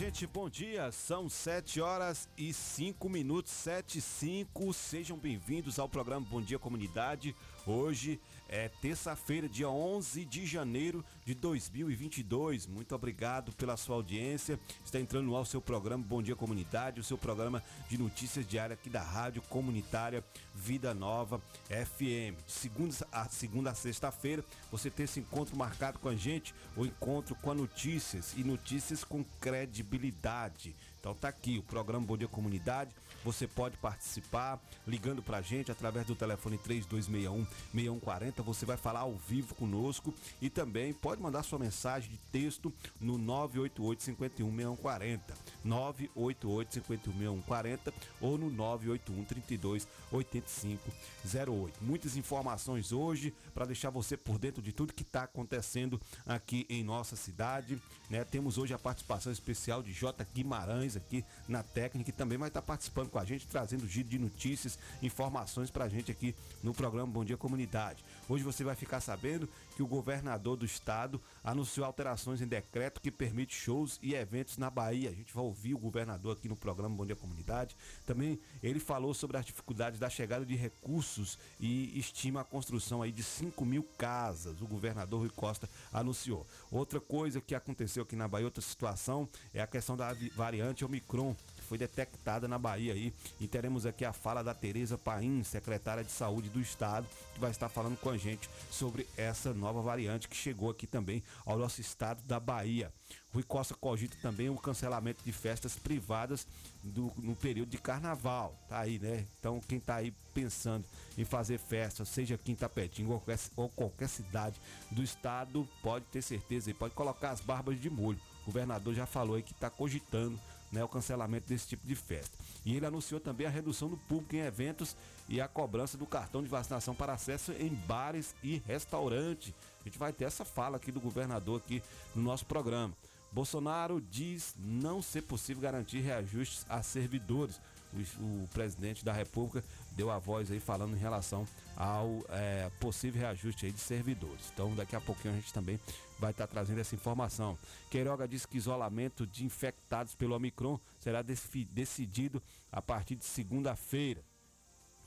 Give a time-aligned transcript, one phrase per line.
[0.00, 0.90] gente, bom dia.
[0.92, 4.72] São 7 horas e 5 minutos, 7 e 5.
[4.72, 7.36] Sejam bem-vindos ao programa Bom Dia Comunidade.
[7.66, 8.18] Hoje
[8.48, 12.66] é terça-feira, dia 11 de janeiro de 2022.
[12.66, 14.58] Muito obrigado pela sua audiência.
[14.84, 18.46] Está entrando no ar o seu programa Bom Dia Comunidade, o seu programa de notícias
[18.46, 22.34] diárias aqui da Rádio Comunitária Vida Nova FM.
[22.46, 27.34] Segunda a segunda a sexta-feira, você tem esse encontro marcado com a gente, o encontro
[27.36, 30.74] com notícias e notícias com credibilidade.
[30.98, 32.94] Então tá aqui o programa Bom Dia Comunidade.
[33.24, 38.42] Você pode participar ligando pra gente através do telefone 3261 6140.
[38.42, 43.18] Você vai falar ao vivo conosco e também pode mandar sua mensagem de texto no
[43.18, 45.34] 988 51 6140.
[45.64, 51.84] 988 51 6140 ou no 981 32 8508.
[51.84, 56.82] Muitas informações hoje para deixar você por dentro de tudo que está acontecendo aqui em
[56.82, 57.80] nossa cidade.
[58.08, 58.24] Né?
[58.24, 60.24] Temos hoje a participação especial de J.
[60.32, 64.18] Guimarães aqui na técnica e também vai estar participando com a gente, trazendo giro de
[64.18, 68.04] notícias, informações para a gente aqui no programa Bom Dia Comunidade.
[68.28, 73.10] Hoje você vai ficar sabendo que o governador do estado anunciou alterações em decreto que
[73.10, 75.10] permite shows e eventos na Bahia.
[75.10, 77.76] A gente vai ouvir o governador aqui no programa Bom Dia Comunidade.
[78.06, 83.10] Também ele falou sobre as dificuldades da chegada de recursos e estima a construção aí
[83.10, 84.60] de 5 mil casas.
[84.60, 86.46] O governador Rui Costa anunciou.
[86.70, 91.34] Outra coisa que aconteceu aqui na Bahia, outra situação, é a questão da variante Omicron,
[91.70, 93.14] foi detectada na Bahia aí.
[93.38, 97.52] E teremos aqui a fala da Tereza Paim, secretária de Saúde do Estado, que vai
[97.52, 101.80] estar falando com a gente sobre essa nova variante que chegou aqui também ao nosso
[101.80, 102.92] estado da Bahia.
[103.32, 106.44] Rui Costa cogita também o cancelamento de festas privadas
[106.82, 108.52] do, no período de carnaval.
[108.68, 109.24] Tá aí, né?
[109.38, 110.84] Então, quem tá aí pensando
[111.16, 113.22] em fazer festa, seja aqui em Tapetinho ou
[113.54, 114.60] ou qualquer cidade
[114.90, 118.18] do estado, pode ter certeza e pode colocar as barbas de molho.
[118.42, 120.36] O governador já falou aí que está cogitando
[120.70, 122.36] né, o cancelamento desse tipo de festa.
[122.64, 124.96] E ele anunciou também a redução do público em eventos
[125.28, 129.54] e a cobrança do cartão de vacinação para acesso em bares e restaurantes.
[129.80, 131.82] A gente vai ter essa fala aqui do governador aqui
[132.14, 132.94] no nosso programa.
[133.32, 137.60] Bolsonaro diz não ser possível garantir reajustes a servidores.
[137.92, 139.64] O, o, presidente da República
[140.00, 141.46] deu a voz aí falando em relação
[141.76, 144.50] ao é, possível reajuste aí de servidores.
[144.52, 145.78] Então daqui a pouquinho a gente também
[146.18, 147.58] vai estar trazendo essa informação.
[147.90, 154.22] Queiroga diz que isolamento de infectados pelo Omicron será decidido a partir de segunda-feira.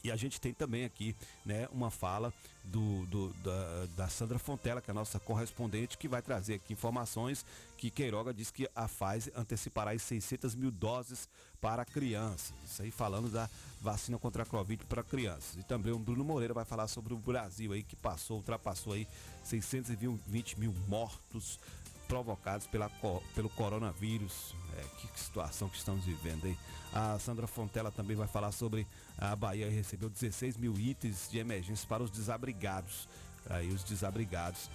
[0.03, 1.15] E a gente tem também aqui
[1.45, 6.09] né, uma fala do, do da, da, Sandra Fontela, que é a nossa correspondente, que
[6.09, 7.45] vai trazer aqui informações
[7.77, 11.29] que Queiroga diz que a Pfizer antecipará as 600 mil doses
[11.61, 12.53] para crianças.
[12.65, 13.49] Isso aí falando da
[13.79, 15.55] vacina contra a Covid para crianças.
[15.57, 19.07] E também o Bruno Moreira vai falar sobre o Brasil aí que passou, ultrapassou aí
[19.45, 21.57] 620 mil mortos
[22.07, 22.89] provocados pela,
[23.35, 24.55] pelo coronavírus.
[24.77, 26.57] É, que situação que estamos vivendo aí.
[26.91, 28.87] A Sandra Fontela também vai falar sobre
[29.17, 33.07] a Bahia recebeu 16 mil itens de emergência para os desabrigados.
[33.49, 34.69] Aí os desabrigados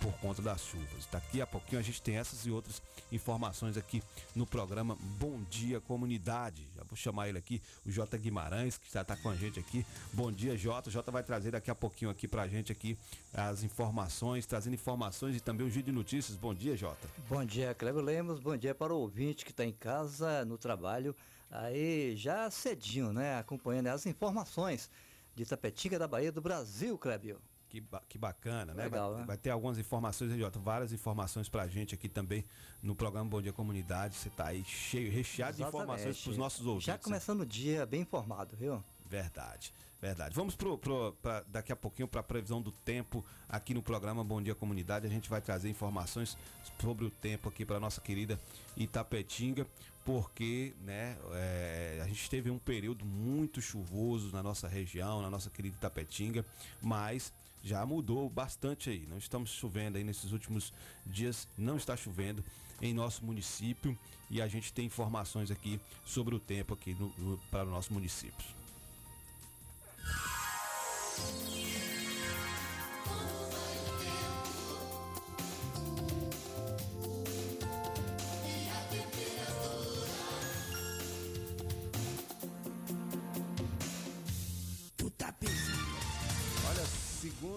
[0.00, 1.06] por conta das chuvas.
[1.10, 4.02] Daqui a pouquinho a gente tem essas e outras informações aqui
[4.34, 6.66] no programa Bom Dia Comunidade.
[6.76, 9.84] Já vou chamar ele aqui, o Jota Guimarães, que está com a gente aqui.
[10.12, 10.90] Bom dia, Jota.
[10.90, 12.96] Jota vai trazer daqui a pouquinho aqui pra gente aqui
[13.32, 16.36] as informações, trazendo informações e também o giro de notícias.
[16.36, 17.08] Bom dia, Jota.
[17.28, 18.40] Bom dia, Cleber Lemos.
[18.40, 21.14] Bom dia para o ouvinte que está em casa, no trabalho,
[21.50, 23.38] aí já cedinho, né?
[23.38, 24.90] Acompanhando as informações
[25.34, 27.40] de Tapetinga da Bahia do Brasil, Clébio.
[27.68, 28.84] Que, ba que bacana, né?
[28.84, 29.26] Legal, vai, né?
[29.26, 32.44] vai ter algumas informações, Jota, várias informações pra gente aqui também
[32.82, 34.16] no programa Bom Dia Comunidade.
[34.16, 35.76] Você tá aí cheio, recheado Exatamente.
[35.76, 36.86] de informações pros nossos ouvintes.
[36.86, 38.82] Já começando o dia bem informado, viu?
[39.08, 40.34] Verdade, verdade.
[40.34, 44.22] Vamos pro, pro pra, daqui a pouquinho para a previsão do tempo aqui no programa
[44.24, 45.06] Bom Dia Comunidade.
[45.06, 46.36] A gente vai trazer informações
[46.80, 48.38] sobre o tempo aqui para nossa querida
[48.76, 49.66] Itapetinga,
[50.04, 55.50] porque né, é, a gente teve um período muito chuvoso na nossa região, na nossa
[55.50, 56.44] querida Itapetinga,
[56.80, 57.32] mas
[57.68, 59.06] já mudou bastante aí.
[59.06, 60.72] Não estamos chovendo aí nesses últimos
[61.06, 62.42] dias, não está chovendo
[62.80, 63.96] em nosso município
[64.30, 67.92] e a gente tem informações aqui sobre o tempo aqui no, no, para o nosso
[67.92, 68.58] município.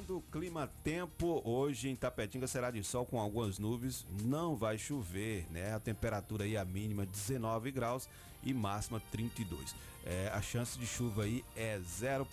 [0.01, 5.45] Segundo Clima Tempo, hoje em Tapetinga será de sol com algumas nuvens, não vai chover,
[5.51, 5.75] né?
[5.75, 8.09] A temperatura aí a mínima 19 graus
[8.43, 9.75] e máxima 32.
[10.03, 12.25] É, a chance de chuva aí é 0%,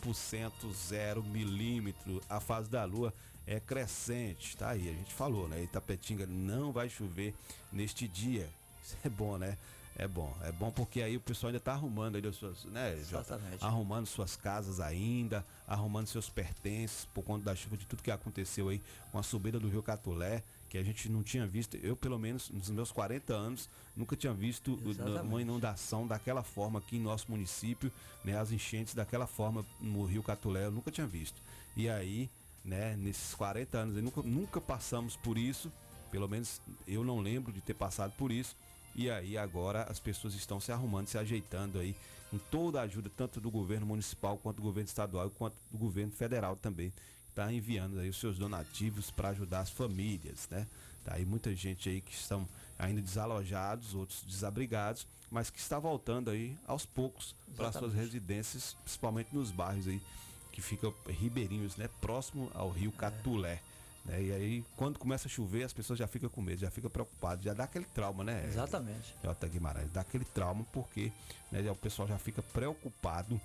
[0.73, 2.23] 0 milímetro.
[2.27, 3.13] A fase da lua
[3.47, 5.63] é crescente, tá aí, a gente falou, né?
[5.63, 7.35] Itapetinga não vai chover
[7.71, 8.49] neste dia.
[8.83, 9.59] Isso é bom, né?
[9.99, 13.65] É bom, é bom porque aí o pessoal ainda está arrumando aí suas, né, Exatamente.
[13.65, 18.69] Arrumando suas casas ainda, arrumando seus pertences por conta da chuva de tudo que aconteceu
[18.69, 18.81] aí
[19.11, 22.49] com a subida do Rio Catulé, que a gente não tinha visto, eu pelo menos
[22.49, 25.27] nos meus 40 anos, nunca tinha visto Exatamente.
[25.27, 27.91] uma inundação daquela forma aqui em nosso município,
[28.25, 31.43] né, as enchentes daquela forma no Rio Catulé, eu nunca tinha visto.
[31.77, 32.31] E aí,
[32.65, 35.73] né, nesses 40 anos, nunca, nunca passamos por isso,
[36.09, 38.55] pelo menos eu não lembro de ter passado por isso.
[38.99, 41.95] E aí agora as pessoas estão se arrumando, se ajeitando aí,
[42.33, 46.11] com toda a ajuda, tanto do governo municipal, quanto do governo estadual, quanto do governo
[46.11, 46.93] federal também.
[47.29, 50.67] Está enviando aí os seus donativos para ajudar as famílias, né?
[51.05, 52.45] Tá aí muita gente aí que estão
[52.77, 59.33] ainda desalojados, outros desabrigados, mas que está voltando aí aos poucos para suas residências, principalmente
[59.33, 60.03] nos bairros aí
[60.51, 63.63] que ficam ribeirinhos, né, próximo ao Rio Catulé.
[64.09, 64.23] Né?
[64.23, 67.45] E aí, quando começa a chover, as pessoas já ficam com medo, já ficam preocupadas,
[67.45, 68.45] já dá aquele trauma, né?
[68.47, 69.15] Exatamente.
[69.23, 71.13] Jota Guimarães, dá aquele trauma porque
[71.53, 73.41] né, o pessoal já fica preocupado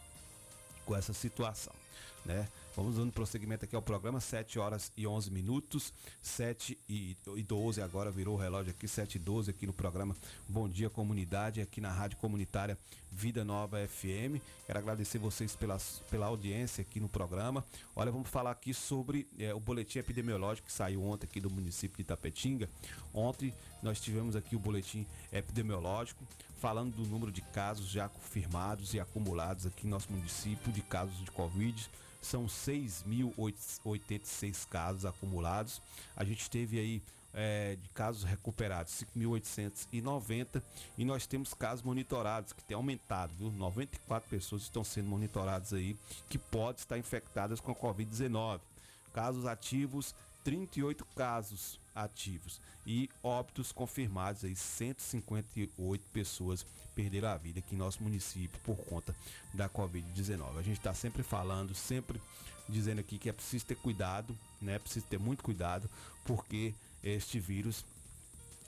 [0.86, 1.74] com essa situação
[2.26, 2.48] né?
[2.76, 5.94] Vamos dando prosseguimento aqui ao programa, 7 horas e 11 minutos,
[6.24, 7.16] 7 e
[7.48, 10.16] 12 agora virou o relógio aqui, 7 e 12 aqui no programa
[10.50, 12.76] Bom Dia Comunidade, aqui na Rádio Comunitária
[13.12, 14.42] Vida Nova FM.
[14.66, 15.78] Quero agradecer vocês pela,
[16.10, 17.64] pela audiência aqui no programa.
[17.96, 21.98] Olha, vamos falar aqui sobre é, o boletim epidemiológico que saiu ontem aqui do município
[21.98, 22.68] de Itapetinga.
[23.14, 23.54] Ontem
[23.84, 26.26] nós tivemos aqui o boletim epidemiológico
[26.60, 31.24] falando do número de casos já confirmados e acumulados aqui no nosso município de casos
[31.24, 31.88] de Covid
[32.26, 35.82] são 6.086 casos acumulados.
[36.16, 37.02] A gente teve aí
[37.34, 40.62] é, de casos recuperados 5.890
[40.98, 43.52] e nós temos casos monitorados que tem aumentado, viu?
[43.52, 45.98] 94 pessoas estão sendo monitoradas aí
[46.30, 48.60] que podem estar infectadas com a Covid-19.
[49.14, 57.76] Casos ativos 38 casos ativos e óbitos confirmados aí 158 pessoas perderam a vida aqui
[57.76, 59.16] em nosso município por conta
[59.54, 60.58] da Covid-19.
[60.58, 62.22] A gente está sempre falando, sempre
[62.68, 64.80] dizendo aqui que é preciso ter cuidado, né?
[64.80, 65.90] Preciso ter muito cuidado
[66.26, 66.74] porque
[67.04, 67.84] este vírus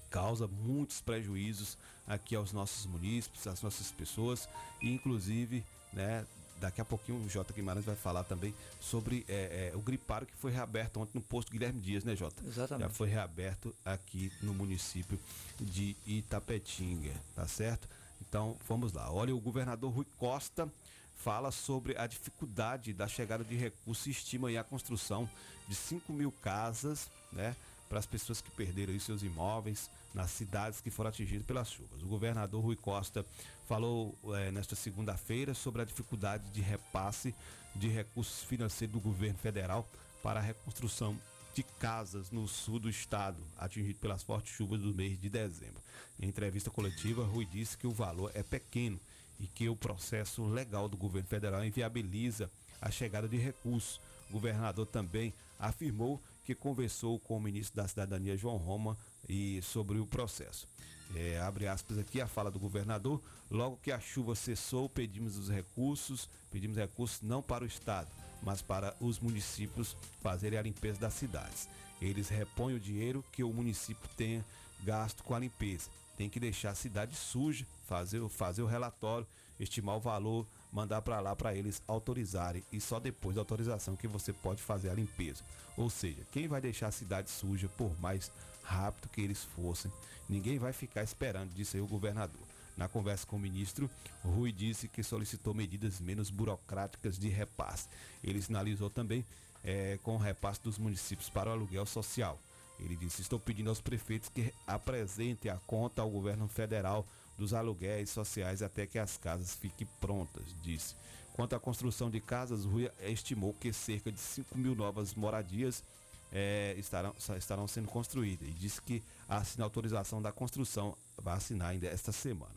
[0.09, 1.77] causa muitos prejuízos
[2.07, 4.47] aqui aos nossos munícipes, às nossas pessoas
[4.81, 6.25] e inclusive, né,
[6.59, 10.35] daqui a pouquinho o Jota Guimarães vai falar também sobre é, é, o gripário que
[10.37, 12.43] foi reaberto ontem no posto Guilherme Dias, né, Jota?
[12.45, 12.87] Exatamente.
[12.87, 15.19] Já foi reaberto aqui no município
[15.59, 17.87] de Itapetinga, tá certo?
[18.21, 19.11] Então vamos lá.
[19.11, 20.69] Olha, o governador Rui Costa
[21.15, 25.29] fala sobre a dificuldade da chegada de recursos e estima a construção
[25.67, 27.55] de 5 mil casas, né?
[27.87, 32.01] Para as pessoas que perderam seus imóveis nas cidades que foram atingidas pelas chuvas.
[32.01, 33.25] O governador Rui Costa
[33.67, 37.35] falou é, nesta segunda-feira sobre a dificuldade de repasse
[37.75, 39.87] de recursos financeiros do governo federal
[40.23, 41.17] para a reconstrução
[41.53, 45.81] de casas no sul do estado, atingido pelas fortes chuvas do mês de dezembro.
[46.19, 48.99] Em entrevista coletiva, Rui disse que o valor é pequeno
[49.39, 52.49] e que o processo legal do governo federal inviabiliza
[52.81, 54.01] a chegada de recursos.
[54.29, 58.97] O governador também afirmou que conversou com o ministro da Cidadania, João Roma,
[59.27, 60.67] e sobre o processo.
[61.15, 63.21] É, abre aspas aqui a fala do governador.
[63.49, 68.09] Logo que a chuva cessou, pedimos os recursos, pedimos recursos não para o Estado,
[68.41, 71.67] mas para os municípios fazerem a limpeza das cidades.
[72.01, 74.45] Eles repõem o dinheiro que o município tenha
[74.83, 75.89] gasto com a limpeza.
[76.17, 79.27] Tem que deixar a cidade suja, fazer, fazer o relatório,
[79.59, 84.09] estimar o valor, mandar para lá para eles autorizarem e só depois da autorização que
[84.09, 85.41] você pode fazer a limpeza.
[85.77, 88.29] Ou seja, quem vai deixar a cidade suja por mais
[88.61, 89.89] rápido que eles fossem.
[90.27, 92.41] Ninguém vai ficar esperando, disse aí o governador.
[92.75, 93.89] Na conversa com o ministro,
[94.21, 97.87] Rui disse que solicitou medidas menos burocráticas de repasse.
[98.21, 99.23] Ele sinalizou também
[99.63, 102.37] é, com o repasse dos municípios para o aluguel social.
[102.77, 107.05] Ele disse: Estou pedindo aos prefeitos que apresentem a conta ao governo federal
[107.37, 110.95] dos aluguéis sociais até que as casas fiquem prontas, disse.
[111.33, 115.83] Quanto à construção de casas, Rui estimou que cerca de 5 mil novas moradias
[116.31, 121.69] é, estarão, estarão sendo construídas e disse que assina a autorização da construção, vai assinar
[121.69, 122.55] ainda esta semana.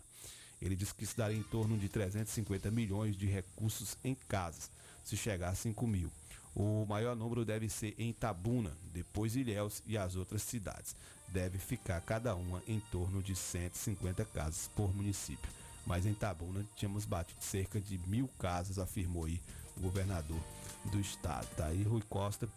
[0.61, 4.71] Ele disse que isso daria em torno de 350 milhões de recursos em casas,
[5.05, 6.11] se chegar a 5 mil.
[6.55, 10.97] O maior número deve ser em Tabuna, depois Ilhéus e as outras cidades.
[11.33, 15.51] Deve ficar cada uma em torno de 150 casas por município.
[15.87, 19.41] Mas em Tabuna tínhamos batido cerca de mil casas, afirmou aí
[19.77, 20.41] o governador
[20.87, 21.47] do estado.
[21.57, 22.49] Tá aí Rui Costa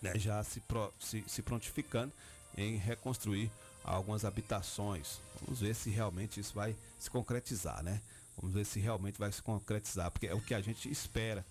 [0.00, 2.12] né, já se, pro, se, se prontificando
[2.56, 3.50] em reconstruir
[3.84, 5.20] algumas habitações.
[5.40, 8.00] Vamos ver se realmente isso vai se concretizar, né?
[8.36, 11.44] Vamos ver se realmente vai se concretizar, porque é o que a gente espera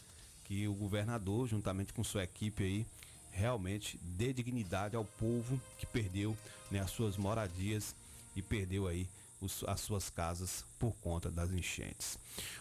[0.45, 2.85] que o governador, juntamente com sua equipe aí,
[3.31, 6.37] realmente dê dignidade ao povo que perdeu
[6.69, 7.95] né, as suas moradias
[8.35, 9.07] e perdeu aí
[9.41, 12.17] os, as suas casas por conta das enchentes.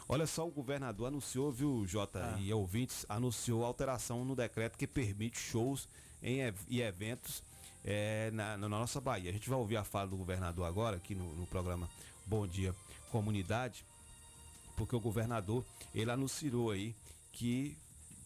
[0.08, 2.40] Olha só, o governador anunciou, viu, Jota ah.
[2.40, 5.86] e ouvintes, anunciou alteração no decreto que permite shows
[6.22, 7.42] em, e eventos
[7.84, 9.30] é, na, na, nossa Bahia.
[9.30, 11.88] A gente vai ouvir a fala do governador agora, aqui no, no programa
[12.26, 12.74] Bom Dia
[13.10, 13.84] Comunidade,
[14.76, 16.94] porque o governador, ele anunciou aí
[17.32, 17.76] que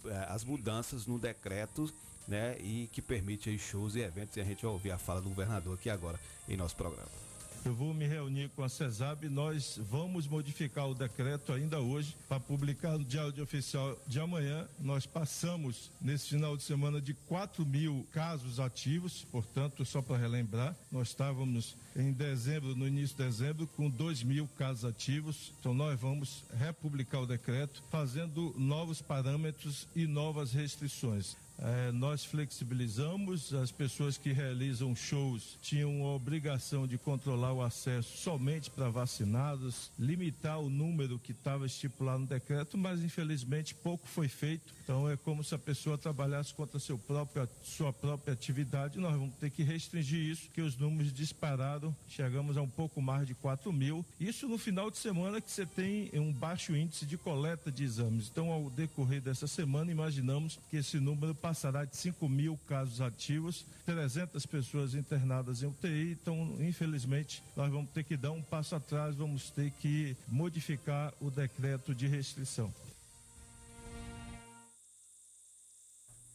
[0.04, 1.92] é, as mudanças no decreto
[2.26, 4.36] né, e que permite shows e eventos.
[4.36, 7.24] E a gente vai ouvir a fala do governador aqui agora em nosso programa.
[7.64, 9.26] Eu vou me reunir com a CESAB.
[9.30, 14.68] Nós vamos modificar o decreto ainda hoje para publicar no Diário Oficial de amanhã.
[14.78, 20.76] Nós passamos nesse final de semana de 4 mil casos ativos, portanto, só para relembrar,
[20.92, 25.54] nós estávamos em dezembro, no início de dezembro, com 2 mil casos ativos.
[25.58, 31.34] Então, nós vamos republicar o decreto, fazendo novos parâmetros e novas restrições.
[31.58, 38.16] É, nós flexibilizamos, as pessoas que realizam shows tinham a obrigação de controlar o acesso
[38.16, 44.28] somente para vacinados, limitar o número que estava estipulado no decreto, mas infelizmente pouco foi
[44.28, 44.74] feito.
[44.82, 48.98] Então é como se a pessoa trabalhasse contra seu próprio, sua própria atividade.
[48.98, 53.26] Nós vamos ter que restringir isso, que os números dispararam, chegamos a um pouco mais
[53.26, 54.04] de 4 mil.
[54.18, 58.28] Isso no final de semana que você tem um baixo índice de coleta de exames.
[58.28, 63.66] Então, ao decorrer dessa semana, imaginamos que esse número passará de 5 mil casos ativos,
[63.84, 66.12] 300 pessoas internadas em UTI.
[66.12, 71.30] Então, infelizmente, nós vamos ter que dar um passo atrás, vamos ter que modificar o
[71.30, 72.72] decreto de restrição.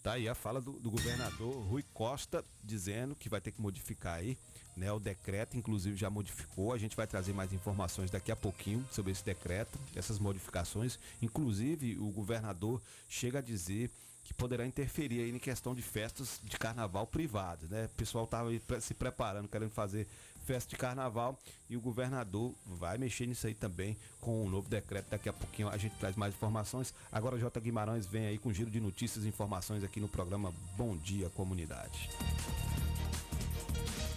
[0.04, 4.20] Tá aí a fala do, do, governador Rui Costa dizendo que vai ter que modificar
[4.20, 4.38] aí,
[4.78, 4.92] né?
[4.92, 6.72] O decreto, inclusive, já modificou.
[6.72, 11.00] A gente vai trazer mais informações daqui a pouquinho sobre esse decreto, essas modificações.
[11.20, 13.90] Inclusive, o governador chega a dizer
[14.30, 17.86] que poderá interferir aí em questão de festas de carnaval privadas, né?
[17.86, 20.08] O pessoal estava se preparando, querendo fazer
[20.46, 21.36] festa de carnaval
[21.68, 25.10] e o governador vai mexer nisso aí também com o um novo decreto.
[25.10, 26.94] Daqui a pouquinho a gente traz mais informações.
[27.12, 27.60] Agora J.
[27.60, 32.08] Guimarães vem aí com giro de notícias e informações aqui no programa Bom Dia Comunidade.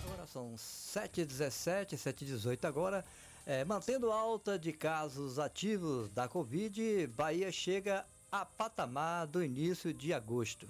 [0.04, 3.02] Agora são 7h17, 7h18 agora.
[3.46, 10.14] É, mantendo alta de casos ativos da Covid, Bahia chega a patamar do início de
[10.14, 10.66] agosto.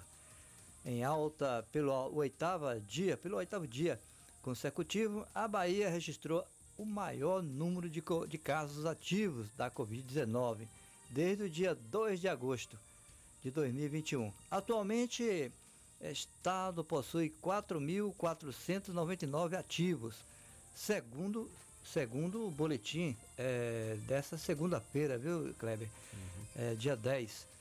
[0.85, 3.97] Em alta pelo oitavo dia, pelo oitavo dia
[4.41, 6.45] consecutivo, a Bahia registrou
[6.77, 10.67] o maior número de, de casos ativos da Covid-19
[11.09, 12.77] desde o dia 2 de agosto
[13.41, 14.29] de 2021.
[14.51, 15.49] Atualmente,
[16.01, 20.17] o estado possui 4.499 ativos,
[20.75, 21.49] segundo
[21.85, 25.89] segundo o boletim é, dessa segunda-feira, viu, Kleber?
[26.13, 26.45] Uhum.
[26.55, 27.52] É, dia 10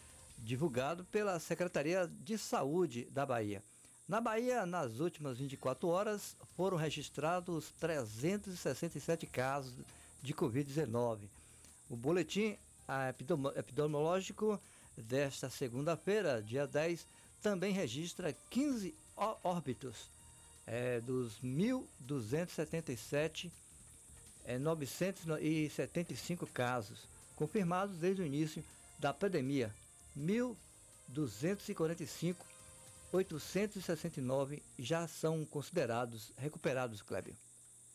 [0.42, 3.62] divulgado pela Secretaria de Saúde da Bahia.
[4.08, 9.72] Na Bahia, nas últimas 24 horas, foram registrados 367 casos
[10.20, 11.20] de Covid-19.
[11.88, 12.58] O boletim
[13.56, 14.60] epidemiológico
[14.96, 17.06] desta segunda-feira, dia 10,
[17.40, 18.92] também registra 15
[19.44, 20.10] óbitos
[20.66, 23.48] é, dos 1.277
[24.44, 27.06] é, 975 casos
[27.36, 28.64] confirmados desde o início
[28.98, 29.72] da pandemia
[30.18, 32.36] 1.245,
[33.12, 37.34] 869 já são considerados recuperados, Kleber.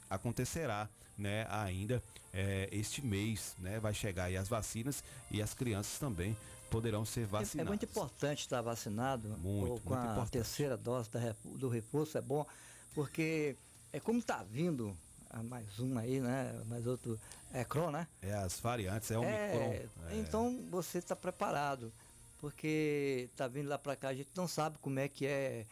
[0.09, 0.89] acontecerá
[1.19, 2.03] né, ainda
[2.33, 3.79] é, este mês, né?
[3.79, 6.35] Vai chegar aí as vacinas e as crianças também
[6.71, 7.59] poderão ser vacinadas.
[7.59, 10.31] É, é muito importante estar vacinado muito, com muito a importante.
[10.31, 12.47] terceira dose da, do reforço, é bom,
[12.95, 13.55] porque
[13.93, 14.97] é como está vindo
[15.51, 16.59] mais um aí, né?
[16.67, 17.21] Mais outro
[17.53, 18.09] é Cron, né?
[18.23, 20.17] É, as variantes, é o É, é.
[20.17, 21.93] Então você está preparado,
[22.39, 25.67] porque está vindo lá para cá, a gente não sabe como é que é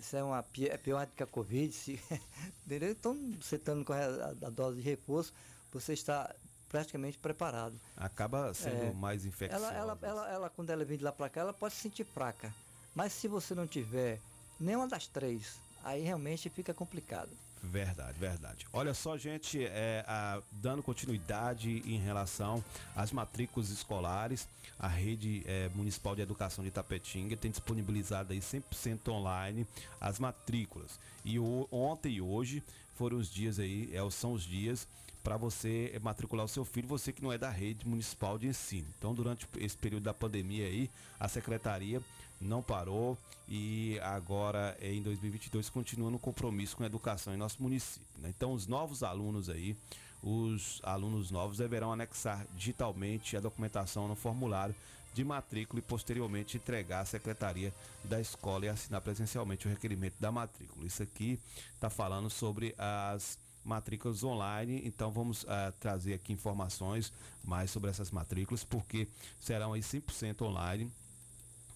[0.00, 2.00] se é uma é pior do que a Covid, se,
[2.66, 2.90] entendeu?
[2.90, 4.04] Então, você estando com a,
[4.46, 5.32] a, dose de reforço,
[5.72, 6.34] você está
[6.68, 7.78] praticamente preparado.
[7.96, 9.66] Acaba sendo é, mais infecciosa.
[9.66, 12.04] Ela, ela, ela, ela, quando ela vem de lá para cá, ela pode se sentir
[12.04, 12.52] fraca.
[12.94, 14.20] Mas se você não tiver
[14.58, 17.30] nenhuma das três, aí realmente fica complicado.
[17.66, 18.66] Verdade, verdade.
[18.72, 22.62] Olha só, gente, é, a, dando continuidade em relação
[22.94, 29.08] às matrículas escolares, a rede é, municipal de educação de Tapetinga tem disponibilizado aí 100%
[29.08, 29.66] online
[30.00, 30.98] as matrículas.
[31.24, 32.62] E o, ontem e hoje
[32.94, 34.86] foram os dias aí, é, são os dias
[35.26, 38.86] para você matricular o seu filho, você que não é da rede municipal de ensino.
[38.96, 42.00] Então, durante esse período da pandemia aí, a secretaria
[42.40, 43.16] não parou
[43.48, 48.06] e agora em 2022 continua no compromisso com a educação em nosso município.
[48.18, 48.32] Né?
[48.36, 49.76] Então, os novos alunos aí,
[50.22, 54.74] os alunos novos deverão anexar digitalmente a documentação no formulário
[55.14, 57.72] de matrícula e posteriormente entregar à secretaria
[58.04, 60.86] da escola e assinar presencialmente o requerimento da matrícula.
[60.86, 61.38] Isso aqui
[61.74, 67.12] está falando sobre as matrículas online, então vamos uh, trazer aqui informações
[67.42, 69.08] mais sobre essas matrículas, porque
[69.40, 70.90] serão aí 100% online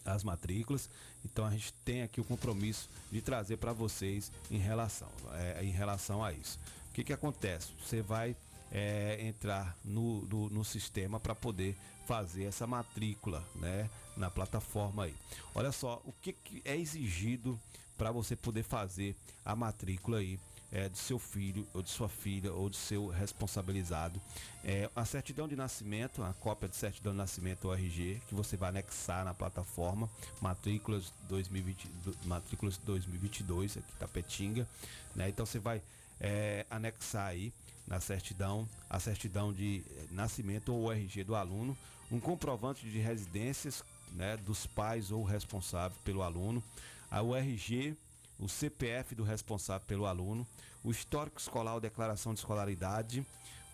[0.04, 0.88] as matrículas.
[1.24, 5.70] Então a gente tem aqui o compromisso de trazer para vocês em relação, é, em
[5.70, 6.58] relação a isso.
[6.90, 7.68] O que, que acontece?
[7.84, 8.36] Você vai
[8.72, 15.14] é, entrar no, no, no sistema para poder fazer essa matrícula né, na plataforma aí.
[15.54, 17.58] Olha só, o que, que é exigido
[17.96, 20.38] para você poder fazer a matrícula aí
[20.72, 24.20] é, do seu filho ou de sua filha ou do seu responsabilizado.
[24.64, 28.56] É, a certidão de nascimento, a cópia de certidão de nascimento ou RG, que você
[28.56, 30.08] vai anexar na plataforma,
[30.40, 31.88] matrículas 2020,
[32.24, 34.68] matrículas 2022, aqui Tapetinga,
[35.14, 35.28] né?
[35.28, 35.82] Então você vai
[36.20, 37.52] é, anexar aí
[37.86, 41.76] na certidão, a certidão de nascimento ou RG do aluno,
[42.10, 46.62] um comprovante de residências né, dos pais ou responsável pelo aluno,
[47.10, 47.96] a URG
[48.40, 50.46] o CPF do responsável pelo aluno,
[50.82, 53.24] o histórico escolar ou declaração de escolaridade,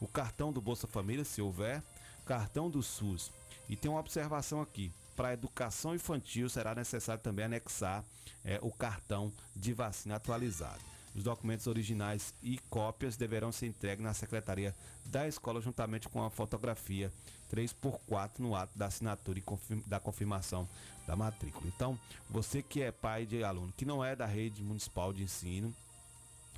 [0.01, 1.83] o cartão do Bolsa Família, se houver,
[2.27, 3.33] cartão do SUS.
[3.69, 8.05] E tem uma observação aqui: para a educação infantil será necessário também anexar
[8.45, 10.81] é, o cartão de vacina atualizado.
[11.15, 14.75] Os documentos originais e cópias deverão ser entregues na secretaria
[15.07, 17.11] da escola juntamente com a fotografia
[17.53, 20.69] 3x4 no ato da assinatura e confirma, da confirmação
[21.07, 21.71] da matrícula.
[21.75, 25.75] Então, você que é pai de aluno que não é da rede municipal de ensino,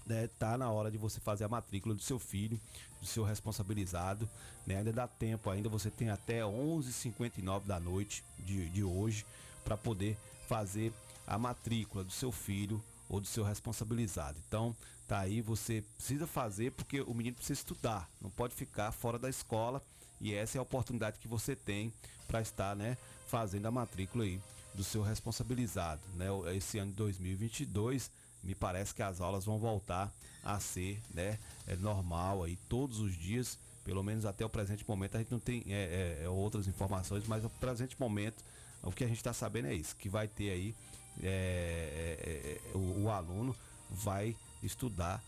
[0.07, 2.59] né, tá na hora de você fazer a matrícula do seu filho,
[3.01, 4.29] do seu responsabilizado,
[4.67, 4.79] né?
[4.79, 9.27] Ainda dá tempo, ainda você tem até 11h59 da noite de, de hoje
[9.65, 10.17] para poder
[10.49, 10.93] fazer
[11.27, 14.39] a matrícula do seu filho ou do seu responsabilizado.
[14.49, 14.75] Então,
[15.07, 19.29] tá aí, você precisa fazer porque o menino precisa estudar, não pode ficar fora da
[19.29, 19.83] escola
[20.21, 21.93] e essa é a oportunidade que você tem
[22.27, 24.41] para estar, né, fazendo a matrícula aí
[24.75, 26.27] do seu responsabilizado, né?
[26.55, 28.11] Esse ano de 2022,
[28.43, 30.13] me parece que as aulas vão voltar
[30.45, 35.17] a ser, né, é normal aí todos os dias, pelo menos até o presente momento
[35.17, 38.43] a gente não tem é, é, é outras informações, mas o presente momento
[38.83, 40.75] o que a gente está sabendo é isso, que vai ter aí
[41.23, 43.55] é, é, o, o, aluno
[43.91, 45.23] vai estudar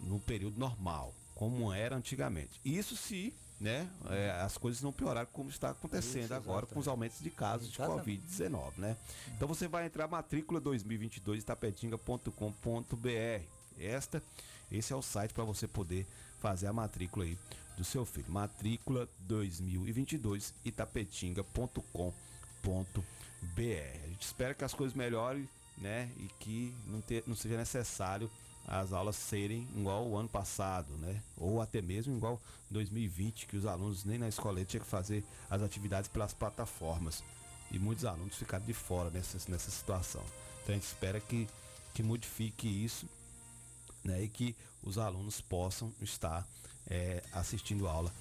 [0.00, 2.60] no período normal, como era antigamente.
[2.64, 6.86] Isso se né, é, as coisas não pioraram como está acontecendo isso, agora com os
[6.86, 8.72] aumentos de casos de Covid-19.
[8.76, 8.96] Né?
[9.28, 13.44] Então você vai entrar matrícula 2022 tapetinga.com.br.
[13.78, 14.22] Esta,
[14.70, 16.06] esse é o site para você poder
[16.40, 17.38] fazer a matrícula aí
[17.76, 18.30] do seu filho.
[18.30, 22.34] Matrícula 2022 itapetinga.com.br
[23.54, 24.04] BR.
[24.04, 26.10] A gente espera que as coisas melhorem, né?
[26.16, 28.30] E que não, ter, não seja necessário
[28.66, 31.22] as aulas serem igual o ano passado, né?
[31.36, 35.62] Ou até mesmo igual 2020, que os alunos nem na escola tinham que fazer as
[35.62, 37.22] atividades pelas plataformas.
[37.70, 40.22] E muitos alunos ficaram de fora nessa, nessa situação.
[40.62, 41.48] Então a gente espera que,
[41.92, 43.06] que modifique isso
[44.02, 44.22] né?
[44.22, 46.46] e que os alunos possam estar
[46.86, 48.12] é, assistindo aula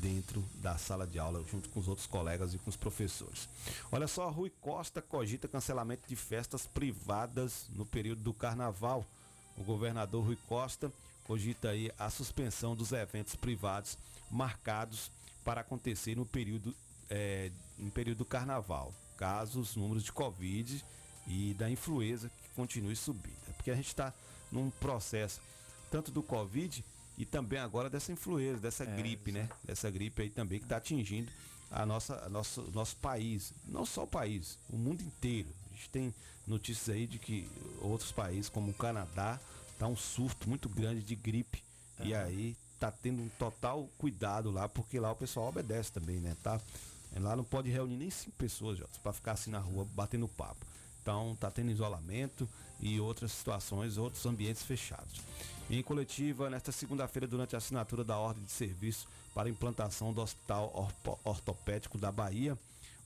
[0.00, 3.48] dentro da sala de aula, junto com os outros colegas e com os professores.
[3.90, 9.04] Olha só, Rui Costa cogita cancelamento de festas privadas no período do carnaval.
[9.58, 10.92] O governador Rui Costa
[11.24, 13.98] cogita aí a suspensão dos eventos privados
[14.30, 15.10] marcados
[15.44, 16.74] para acontecer no período,
[17.10, 20.84] é, no período do carnaval, caso os números de Covid
[21.26, 23.36] e da influenza que continue subindo.
[23.48, 24.12] É porque a gente está
[24.50, 25.40] num processo
[25.90, 26.84] tanto do Covid
[27.16, 29.48] e também agora dessa influenza, dessa é, gripe, né?
[29.64, 31.30] Dessa gripe aí também que está atingindo
[31.70, 33.52] a nossa, a nosso, nosso país.
[33.66, 35.48] Não só o país, o mundo inteiro.
[35.78, 36.14] A gente tem
[36.44, 37.48] notícias aí de que
[37.80, 39.38] outros países, como o Canadá,
[39.78, 41.62] tá um surto muito grande de gripe.
[42.00, 42.06] Uhum.
[42.06, 46.36] E aí tá tendo um total cuidado lá, porque lá o pessoal obedece também, né?
[46.42, 46.60] Tá?
[47.16, 50.66] Lá não pode reunir nem cinco pessoas, para ficar assim na rua batendo papo.
[51.00, 52.48] Então tá tendo isolamento
[52.80, 55.20] e outras situações, outros ambientes fechados.
[55.70, 60.20] Em coletiva, nesta segunda-feira, durante a assinatura da ordem de serviço para a implantação do
[60.20, 60.90] Hospital
[61.24, 62.58] Ortopédico da Bahia,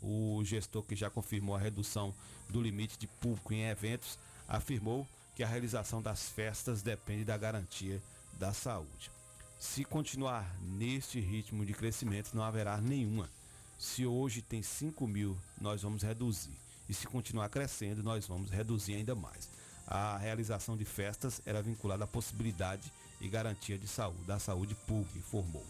[0.02, 2.14] o gestor que já confirmou a redução
[2.48, 8.02] do limite de público em eventos afirmou que a realização das festas depende da garantia
[8.38, 9.10] da saúde.
[9.58, 13.30] Se continuar neste ritmo de crescimento, não haverá nenhuma.
[13.78, 16.52] Se hoje tem 5 mil, nós vamos reduzir.
[16.88, 19.48] E se continuar crescendo, nós vamos reduzir ainda mais
[19.86, 25.18] a realização de festas era vinculada à possibilidade e garantia de saúde, da saúde pública,
[25.18, 25.64] informou.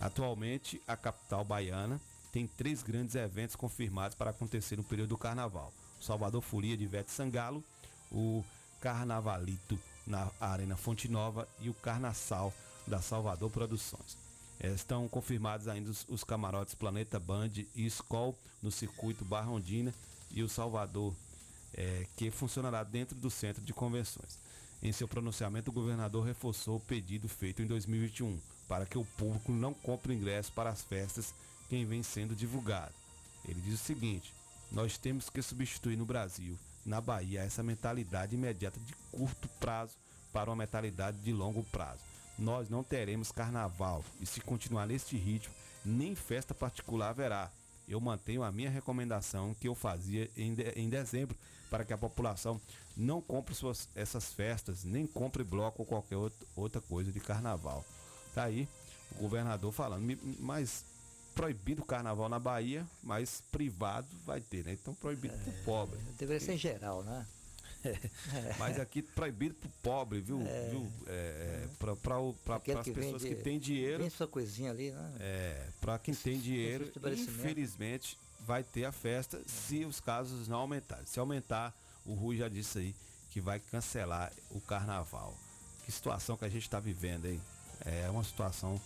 [0.00, 2.00] Atualmente, a capital baiana
[2.34, 5.72] tem três grandes eventos confirmados para acontecer no período do carnaval.
[6.00, 7.62] O Salvador Folia de Ivete Sangalo,
[8.10, 8.44] o
[8.80, 12.52] Carnavalito na Arena Fonte Nova e o Carnaçal
[12.88, 14.18] da Salvador Produções.
[14.60, 19.94] Estão confirmados ainda os, os camarotes Planeta Band e Skol no circuito Barrondina
[20.32, 21.14] e o Salvador
[21.72, 24.40] é, que funcionará dentro do centro de convenções.
[24.82, 29.52] Em seu pronunciamento, o governador reforçou o pedido feito em 2021 para que o público
[29.52, 31.32] não compre ingresso para as festas
[31.68, 32.94] que vem sendo divulgado.
[33.46, 34.34] Ele diz o seguinte:
[34.70, 39.96] nós temos que substituir no Brasil, na Bahia, essa mentalidade imediata de curto prazo
[40.32, 42.02] para uma mentalidade de longo prazo.
[42.38, 47.50] Nós não teremos carnaval e se continuar neste ritmo, nem festa particular haverá.
[47.86, 51.36] Eu mantenho a minha recomendação que eu fazia em, de, em dezembro
[51.70, 52.60] para que a população
[52.96, 57.84] não compre suas, essas festas, nem compre bloco ou qualquer outro, outra coisa de carnaval.
[58.34, 58.68] Tá aí
[59.12, 60.84] o governador falando, mas
[61.34, 64.72] proibido o carnaval na Bahia, mas privado vai ter, né?
[64.72, 65.98] Então proibido é, pro pobre.
[66.18, 67.26] Deveria ser em geral, né?
[67.84, 68.54] É.
[68.58, 70.40] Mas aqui proibido pro pobre, viu?
[70.40, 70.70] É.
[70.70, 70.90] viu?
[71.06, 74.00] É, para as pessoas que têm dinheiro.
[74.00, 75.12] Tem sua coisinha ali, né?
[75.20, 81.04] É, para quem tem dinheiro, infelizmente vai ter a festa se os casos não aumentarem.
[81.04, 81.74] Se aumentar,
[82.06, 82.94] o Rui já disse aí
[83.30, 85.36] que vai cancelar o carnaval.
[85.84, 87.40] Que situação que a gente está vivendo aí.
[87.84, 88.80] É uma situação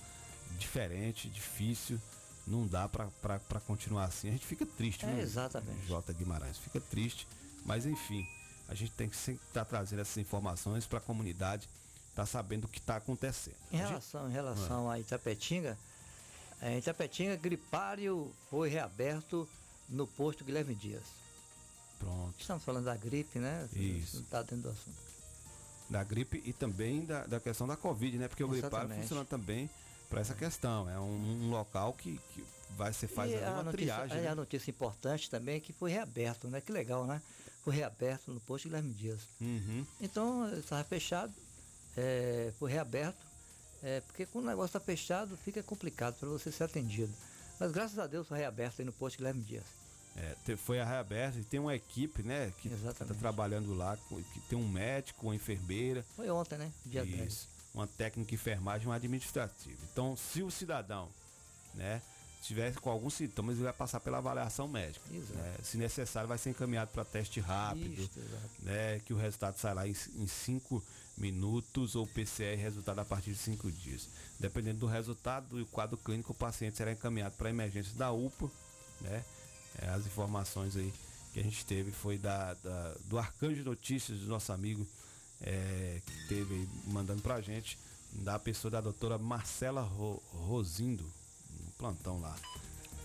[0.58, 2.00] diferente, difícil.
[2.48, 4.28] Não dá para continuar assim.
[4.28, 5.22] A gente fica triste, é, né?
[5.22, 5.86] Exatamente.
[5.86, 6.12] J.
[6.14, 7.28] Guimarães fica triste,
[7.64, 8.26] mas enfim,
[8.68, 11.68] a gente tem que sempre estar tá trazendo essas informações para a comunidade
[12.10, 13.56] estar tá sabendo o que está acontecendo.
[13.70, 14.30] Em relação, gente...
[14.30, 14.94] em relação ah.
[14.94, 15.78] a Itapetinga,
[16.60, 19.48] é, em Tapetinga, gripário foi reaberto
[19.88, 21.04] no posto Guilherme Dias.
[21.98, 22.34] Pronto.
[22.38, 23.68] Estamos falando da gripe, né?
[23.72, 24.20] Isso.
[24.20, 25.08] Está dentro do assunto.
[25.88, 28.28] Da gripe e também da, da questão da Covid, né?
[28.28, 28.66] Porque Exatamente.
[28.66, 29.70] o gripário funciona também
[30.08, 30.88] para essa questão.
[30.88, 34.20] É um, um local que, que, vai ser faz uma notícia, triagem.
[34.22, 34.28] né?
[34.28, 36.60] A notícia importante também é que foi reaberto, né?
[36.60, 37.20] Que legal, né?
[37.64, 39.20] Foi reaberto no posto Guilherme Dias.
[39.40, 39.84] Uhum.
[40.00, 41.32] Então, estava fechado,
[41.96, 43.28] é, foi reaberto
[43.82, 47.12] é, porque quando o negócio está fechado, fica complicado para você ser atendido.
[47.58, 49.64] Mas graças a Deus foi reaberto aí no posto Guilherme Dias.
[50.16, 54.58] É, foi a reaberta e tem uma equipe, né, que está trabalhando lá, que tem
[54.58, 56.04] um médico, uma enfermeira.
[56.16, 56.72] Foi ontem, né?
[56.84, 57.48] Dia Isso, 10.
[57.78, 59.78] Uma técnica de enfermagem, um administrativo.
[59.92, 61.08] Então, se o cidadão,
[61.74, 62.02] né,
[62.42, 65.04] tivesse com alguns sintomas, ele vai passar pela avaliação médica.
[65.08, 65.56] Né?
[65.62, 68.20] Se necessário, vai ser encaminhado para teste rápido, Isso,
[68.60, 69.00] né?
[69.04, 70.82] que o resultado sai lá em, em cinco
[71.16, 74.08] minutos ou PCR resultado a partir de cinco dias.
[74.40, 78.10] Dependendo do resultado e o quadro clínico, o paciente será encaminhado para a emergência da
[78.10, 78.50] UPA.
[79.00, 79.24] Né?
[79.80, 80.92] É, as informações aí
[81.32, 84.84] que a gente teve foi da, da do Arcanjo de Notícias do nosso amigo
[85.40, 87.78] é, que teve mandando para a gente,
[88.12, 91.04] da pessoa da doutora Marcela Ro, Rosindo,
[91.64, 92.36] no plantão lá,